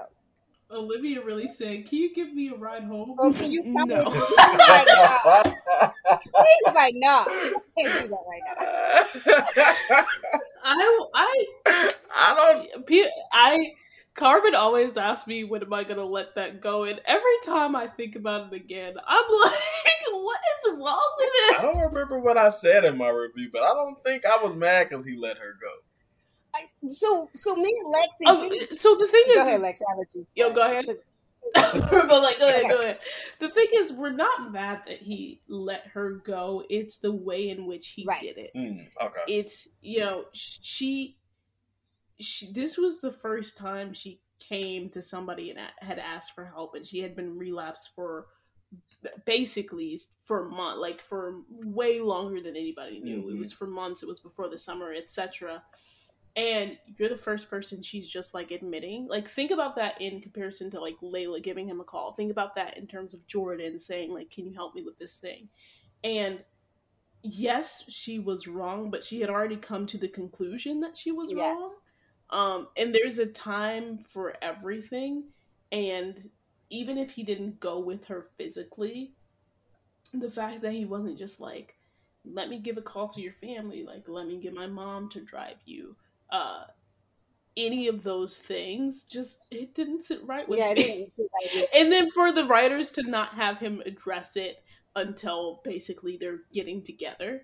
[0.75, 3.63] Olivia really said, "Can you give me a ride home?" Oh, can you?
[3.65, 3.97] No.
[3.97, 5.91] like, uh,
[6.23, 7.25] he's like, no,
[7.79, 10.05] can't do that right now.
[10.65, 13.11] I, I, I don't.
[13.33, 13.73] I,
[14.15, 17.87] Carmen always asks me, "When am I gonna let that go?" And every time I
[17.87, 19.61] think about it again, I'm like,
[20.13, 23.63] "What is wrong with it?" I don't remember what I said in my review, but
[23.63, 25.71] I don't think I was mad because he let her go
[26.91, 28.27] so so me and Lexi.
[28.27, 29.81] Oh, so the thing go is, go ahead, Lexi.
[29.91, 30.27] I'll let you.
[30.35, 30.87] Yo, go ahead.
[31.55, 32.99] but like, go ahead, go ahead.
[33.39, 36.65] The thing is, we're not mad that he let her go.
[36.69, 38.21] It's the way in which he right.
[38.21, 38.49] did it.
[38.57, 39.21] Mm, okay.
[39.29, 41.17] It's you know she,
[42.19, 42.53] she.
[42.53, 46.87] This was the first time she came to somebody and had asked for help, and
[46.87, 48.27] she had been relapsed for
[49.27, 53.37] basically for month like for way longer than anybody knew mm-hmm.
[53.37, 55.63] it was for months it was before the summer etc
[56.37, 59.07] and you're the first person she's just like admitting.
[59.07, 62.13] Like think about that in comparison to like layla giving him a call.
[62.13, 65.17] Think about that in terms of jordan saying like can you help me with this
[65.17, 65.49] thing?
[66.03, 66.41] And
[67.23, 71.31] yes she was wrong but she had already come to the conclusion that she was
[71.31, 71.57] yes.
[71.57, 71.75] wrong.
[72.31, 75.25] Um and there's a time for everything.
[75.71, 76.31] And
[76.71, 79.13] even if he didn't go with her physically
[80.13, 81.77] the fact that he wasn't just like
[82.25, 83.85] let me give a call to your family.
[83.85, 85.95] Like let me get my mom to drive you
[86.35, 86.65] uh
[87.57, 91.13] any of those things just it didn't sit right with yeah, me.
[91.17, 94.63] Right and then for the writers to not have him address it
[94.97, 97.43] until basically they're getting together,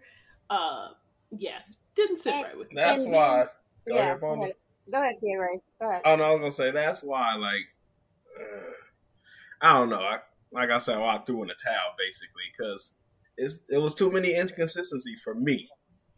[0.50, 0.88] uh
[1.30, 1.58] yeah,
[1.94, 2.82] didn't sit and, right with me.
[2.82, 3.44] That's why
[3.88, 4.52] go yeah, ahead, go ahead,
[4.90, 5.60] go ahead, Ray.
[5.80, 6.02] Go ahead.
[6.04, 7.66] Oh no, I was gonna say that's why like
[8.40, 8.70] uh,
[9.62, 10.00] I don't know.
[10.00, 10.18] I,
[10.52, 12.92] like I said, well, I threw in the towel basically because
[13.36, 15.68] it was too many inconsistencies for me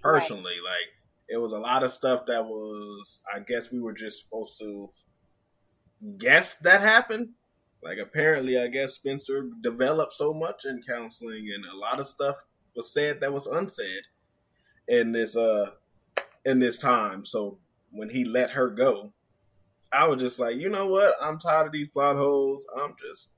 [0.01, 0.55] personally.
[0.65, 0.71] Right.
[0.71, 1.02] Like
[1.33, 4.91] it was a lot of stuff that was I guess we were just supposed to
[6.19, 7.31] guess that happened.
[7.83, 12.37] Like apparently I guess Spencer developed so much in counseling and a lot of stuff
[12.77, 14.03] was said that was unsaid
[14.89, 15.71] in this uh
[16.45, 17.25] in this time.
[17.25, 17.59] So
[17.91, 19.15] when he let her go,
[19.91, 21.15] I was just like, you know what?
[21.21, 22.67] I'm tired of these plot holes.
[22.79, 23.31] I'm just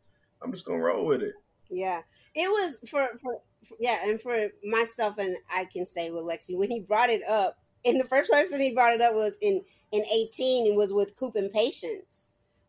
[0.43, 1.35] I'm just gonna roll with it.
[1.71, 2.01] Yeah.
[2.35, 3.41] It was for, for
[3.79, 7.57] yeah, and for myself and I can say with Lexi, when he brought it up,
[7.85, 9.63] and the first person he brought it up was in
[9.93, 12.29] in 18 and was with Coop and Patience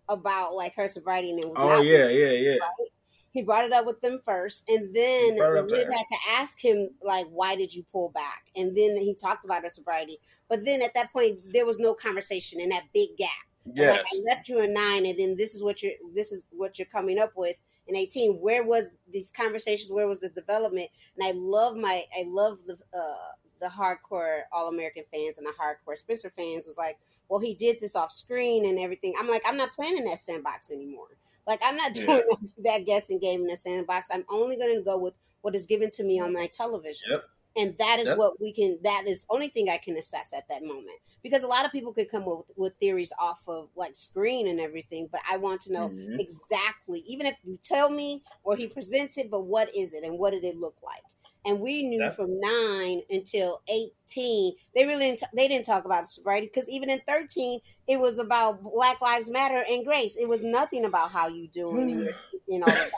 [0.09, 2.51] about like her sobriety and it was oh yeah yeah yeah.
[2.51, 2.89] right?
[3.31, 7.25] he brought it up with them first and then we had to ask him like
[7.27, 8.43] why did you pull back?
[8.55, 11.93] And then he talked about her sobriety but then at that point there was no
[11.93, 13.29] conversation in that big gap
[13.73, 13.97] yes.
[13.97, 16.77] like i left you in nine and then this is what you're this is what
[16.77, 17.57] you're coming up with
[17.87, 19.91] in 18 where was these conversations?
[19.91, 20.89] Where was this development?
[21.17, 25.51] And i love my i love the uh the hardcore All American fans and the
[25.51, 26.97] hardcore Spencer fans was like,
[27.29, 29.13] well, he did this off screen and everything.
[29.19, 31.17] I'm like, I'm not playing in that sandbox anymore.
[31.47, 32.35] Like, I'm not doing yeah.
[32.77, 34.09] that guessing game in the sandbox.
[34.11, 37.11] I'm only going to go with what is given to me on my television.
[37.11, 37.23] Yep.
[37.57, 38.17] And that is yep.
[38.17, 40.99] what we can, that is only thing I can assess at that moment.
[41.23, 44.59] Because a lot of people could come with, with theories off of like screen and
[44.59, 46.19] everything, but I want to know mm-hmm.
[46.19, 50.19] exactly, even if you tell me or he presents it, but what is it and
[50.19, 51.01] what did it look like?
[51.45, 54.53] And we knew That's- from nine until eighteen.
[54.73, 58.63] They really didn't, they didn't talk about sobriety because even in thirteen, it was about
[58.63, 60.17] Black Lives Matter and grace.
[60.17, 62.09] It was nothing about how you doing and,
[62.49, 62.91] and all of that.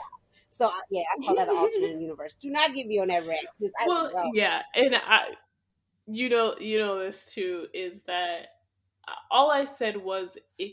[0.50, 2.34] So yeah, I call that an alternate universe.
[2.40, 3.46] Do not give me on that rant.
[3.86, 5.34] Well, yeah, and I,
[6.06, 8.46] you know, you know this too is that
[9.06, 10.72] uh, all I said was, it,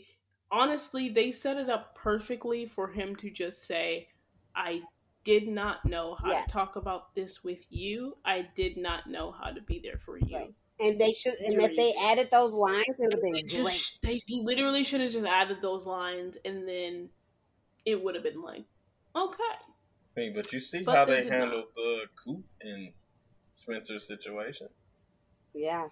[0.50, 4.08] honestly, they set it up perfectly for him to just say,
[4.56, 4.80] "I
[5.26, 6.46] did not know how yes.
[6.46, 8.16] to talk about this with you.
[8.24, 10.36] I did not know how to be there for you.
[10.36, 10.54] Right.
[10.78, 14.22] And they should, and if they added those lines, it would have been just, great.
[14.28, 17.08] They literally should have just added those lines, and then
[17.84, 18.64] it would have been like,
[19.16, 19.42] okay.
[20.14, 21.74] Hey, but you see but how they, they handled not.
[21.74, 22.92] the Coop and
[23.52, 24.68] Spencer's situation.
[25.54, 25.86] Yeah.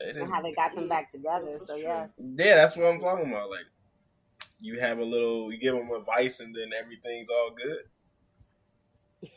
[0.00, 1.58] and how they got them back together.
[1.58, 2.06] So yeah.
[2.18, 3.50] Yeah, that's what I'm talking about.
[3.50, 3.66] Like,
[4.60, 7.84] you have a little, you give them advice, and then everything's all good.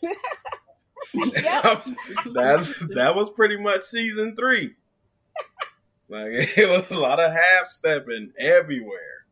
[2.34, 4.76] That's that was pretty much season three.
[6.10, 9.26] Like it was a lot of half stepping everywhere,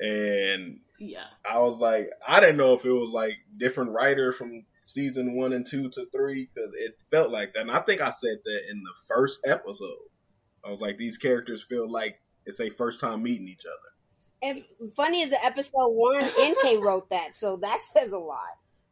[0.00, 1.24] and Yeah.
[1.44, 5.52] I was like, I didn't know if it was like different writer from season one
[5.52, 7.62] and two to three because it felt like that.
[7.62, 10.08] And I think I said that in the first episode.
[10.64, 13.88] I was like, these characters feel like it's a first time meeting each other.
[14.44, 14.64] And
[14.94, 18.40] funny is the episode one, NK wrote that, so that says a lot.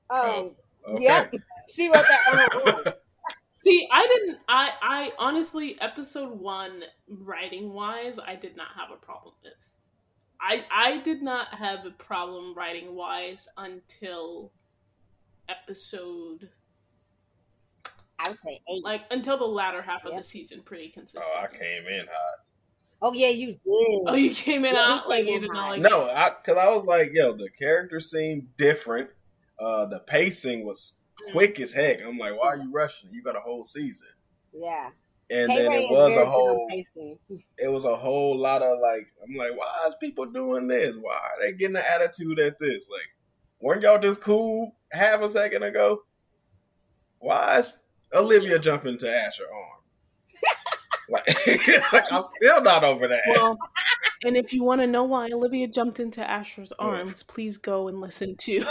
[0.09, 0.57] Um, Oh,
[0.87, 1.05] okay.
[1.05, 1.35] Yep,
[1.73, 2.95] she wrote that on her own.
[3.63, 4.39] See, I didn't.
[4.49, 9.53] I, I honestly, episode one, writing wise, I did not have a problem with.
[10.41, 14.53] I, I did not have a problem writing wise until
[15.51, 16.49] episode,
[18.19, 18.85] I would say eight.
[18.85, 21.25] like until the latter half of the season, pretty consistent.
[21.29, 21.63] Oh, consistent.
[21.63, 22.39] I came in hot.
[23.03, 23.59] Oh yeah, you did.
[23.67, 25.71] Oh, you came in Yeah, he out like in hot.
[25.71, 29.11] like No, I because I was like, yo, the characters seemed different.
[29.61, 30.95] Uh, the pacing was
[31.33, 32.03] quick as heck.
[32.05, 33.11] I'm like, why are you rushing?
[33.13, 34.09] You got a whole season,
[34.55, 34.89] yeah.
[35.29, 36.67] and then K Ray it is was a whole.
[36.71, 37.19] pacing.
[37.59, 40.97] It was a whole lot of like, I'm like, why is people doing this?
[40.97, 42.87] Why are they getting an attitude at this?
[42.89, 43.09] Like,
[43.61, 46.03] weren't y'all just cool half a second ago?
[47.19, 47.79] Why is
[48.15, 49.81] Olivia jumping to Asher arm?
[51.11, 53.23] like, I'm still not over that.
[53.29, 53.59] Well,
[54.25, 58.01] and if you want to know why Olivia jumped into Asher's arms, please go and
[58.01, 58.65] listen to.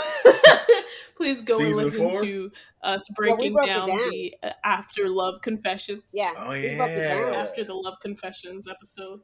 [1.16, 2.22] please go Season and listen four?
[2.22, 4.10] to us Well, we breaking broke down, down.
[4.10, 6.02] the uh, After Love Confessions.
[6.14, 6.32] Yeah.
[6.36, 7.32] Oh we broke it down.
[7.32, 7.38] yeah.
[7.42, 9.20] After the Love Confessions episode,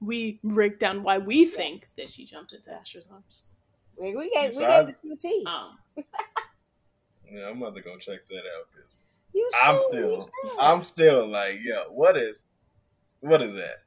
[0.00, 3.42] we break down why we think that she jumped into Asher's arms.
[3.96, 5.44] Like, we gave we Besides- gave it to T.
[5.46, 6.04] Um,
[7.30, 8.90] Yeah, I'm about to go check that out because
[9.34, 12.44] You I'm still- I'm still like, yo, what is,
[13.20, 13.78] what is that?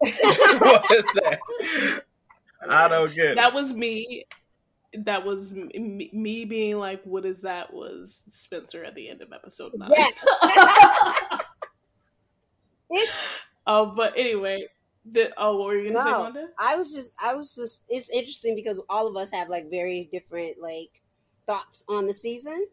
[0.58, 1.40] what is that?
[2.68, 3.54] I don't get that it.
[3.54, 4.26] was me.
[4.94, 9.32] That was me, me being like, "What is that?" Was Spencer at the end of
[9.32, 9.90] episode nine?
[9.96, 10.08] Yeah.
[12.90, 14.66] It's Oh, but anyway,
[15.04, 16.48] the, oh, what were you gonna say, Manda?
[16.58, 20.08] I was just I was just it's interesting because all of us have like very
[20.10, 21.02] different like
[21.46, 22.66] thoughts on the season.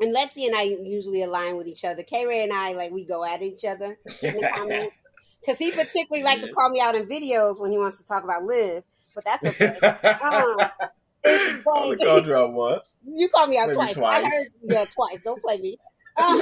[0.00, 2.02] And Lexi and I usually align with each other.
[2.02, 5.04] K Ray and I like we go at each other in the comments.
[5.40, 8.24] Because he particularly like to call me out in videos when he wants to talk
[8.24, 8.82] about live,
[9.14, 9.66] but that's okay.
[9.66, 10.56] Um,
[11.26, 12.96] I only called you out once.
[13.04, 13.98] You called me out Maybe twice.
[13.98, 14.32] I twice.
[14.32, 15.20] heard yeah, twice.
[15.24, 15.76] Don't play me.
[16.18, 16.40] Um,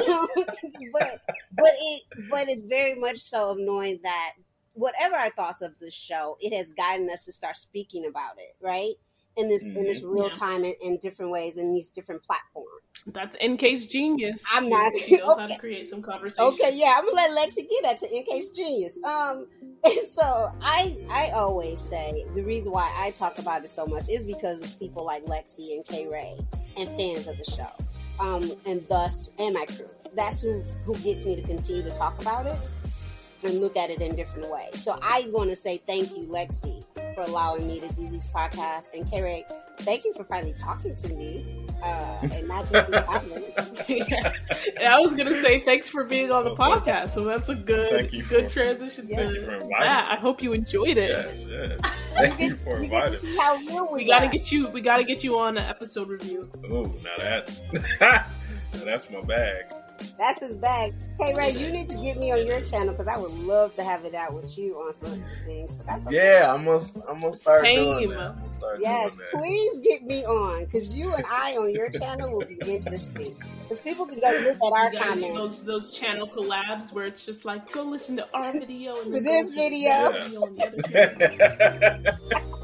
[0.93, 1.21] but
[1.51, 4.35] but it but it's very much so annoying that
[4.75, 8.55] whatever our thoughts of the show, it has guided us to start speaking about it,
[8.65, 8.95] right?
[9.37, 10.33] In this in this real Yeah.
[10.35, 12.69] time in, in different ways in these different platforms.
[13.07, 14.45] That's NK's genius.
[14.53, 15.55] I'm not- She knows how okay.
[15.55, 16.45] to create some conversation.
[16.55, 18.97] Okay, yeah, I'm gonna let Lexi get that to NK's genius.
[19.05, 19.47] Um,
[19.85, 24.09] and so I I always say the reason why I talk about it so much
[24.09, 26.37] is because of people like Lexi and K Ray
[26.77, 27.71] and fans of the show.
[28.21, 29.91] Um, and thus and my crew.
[30.15, 32.57] That's who who gets me to continue to talk about it
[33.45, 34.83] and look at it in different ways.
[34.83, 36.85] So I want to say thank you, Lexi,
[37.15, 39.45] for allowing me to do these podcasts, and K Ray,
[39.79, 41.61] thank you for finally talking to me.
[41.83, 43.45] Uh, and not just be silent.
[44.81, 46.63] I was gonna say thanks for being on the Okay.
[46.63, 47.11] podcast.
[47.11, 50.09] So that's a good Thank you good for- transition Thank you for to inviting that.
[50.11, 51.11] I hope you enjoyed it.
[51.11, 51.81] Yes, yes.
[52.15, 54.69] Thank you for You inviting how real we, We gotta get you.
[54.71, 56.49] We gotta get you on an episode review.
[56.71, 57.61] Ooh, now that's
[58.75, 59.65] now that's my bag.
[60.19, 60.93] That's his bag.
[61.21, 63.85] Hey Ray, you need to get me on your channel because I would love to
[63.85, 65.75] have it out with you on some of these things.
[65.75, 66.17] But that's okay.
[66.41, 68.11] Yeah, I'm gonna I'm gonna start doing Same.
[68.11, 68.35] that.
[68.57, 69.41] Start Yes, doing that.
[69.41, 73.37] please get me on because you and I on your channel will be interesting.
[73.63, 75.39] Because people can go look at our You gotta comments.
[75.39, 79.21] those those channel collabs where it's just like go listen to our video and To
[79.21, 79.89] this video.
[79.91, 82.51] that video on the other channel.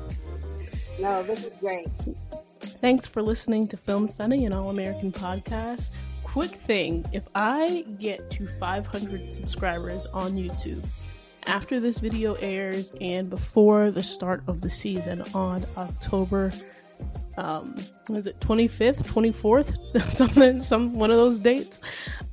[1.00, 1.86] No, this is great.
[2.80, 5.90] Thanks for listening to Film Study, an All American podcast.
[6.24, 10.82] Quick thing if I get to 500 subscribers on YouTube
[11.46, 16.52] after this video airs and before the start of the season on October,
[17.36, 17.76] um,
[18.08, 21.80] is it 25th, 24th, something, some one of those dates,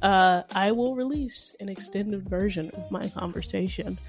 [0.01, 3.99] uh, I will release an extended version of my conversation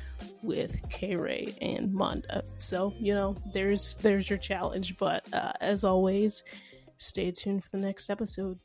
[0.43, 2.45] with K Ray and Manda.
[2.59, 4.97] So you know, there's there's your challenge.
[4.99, 6.45] But uh, as always,
[6.97, 8.59] stay tuned for the next episode.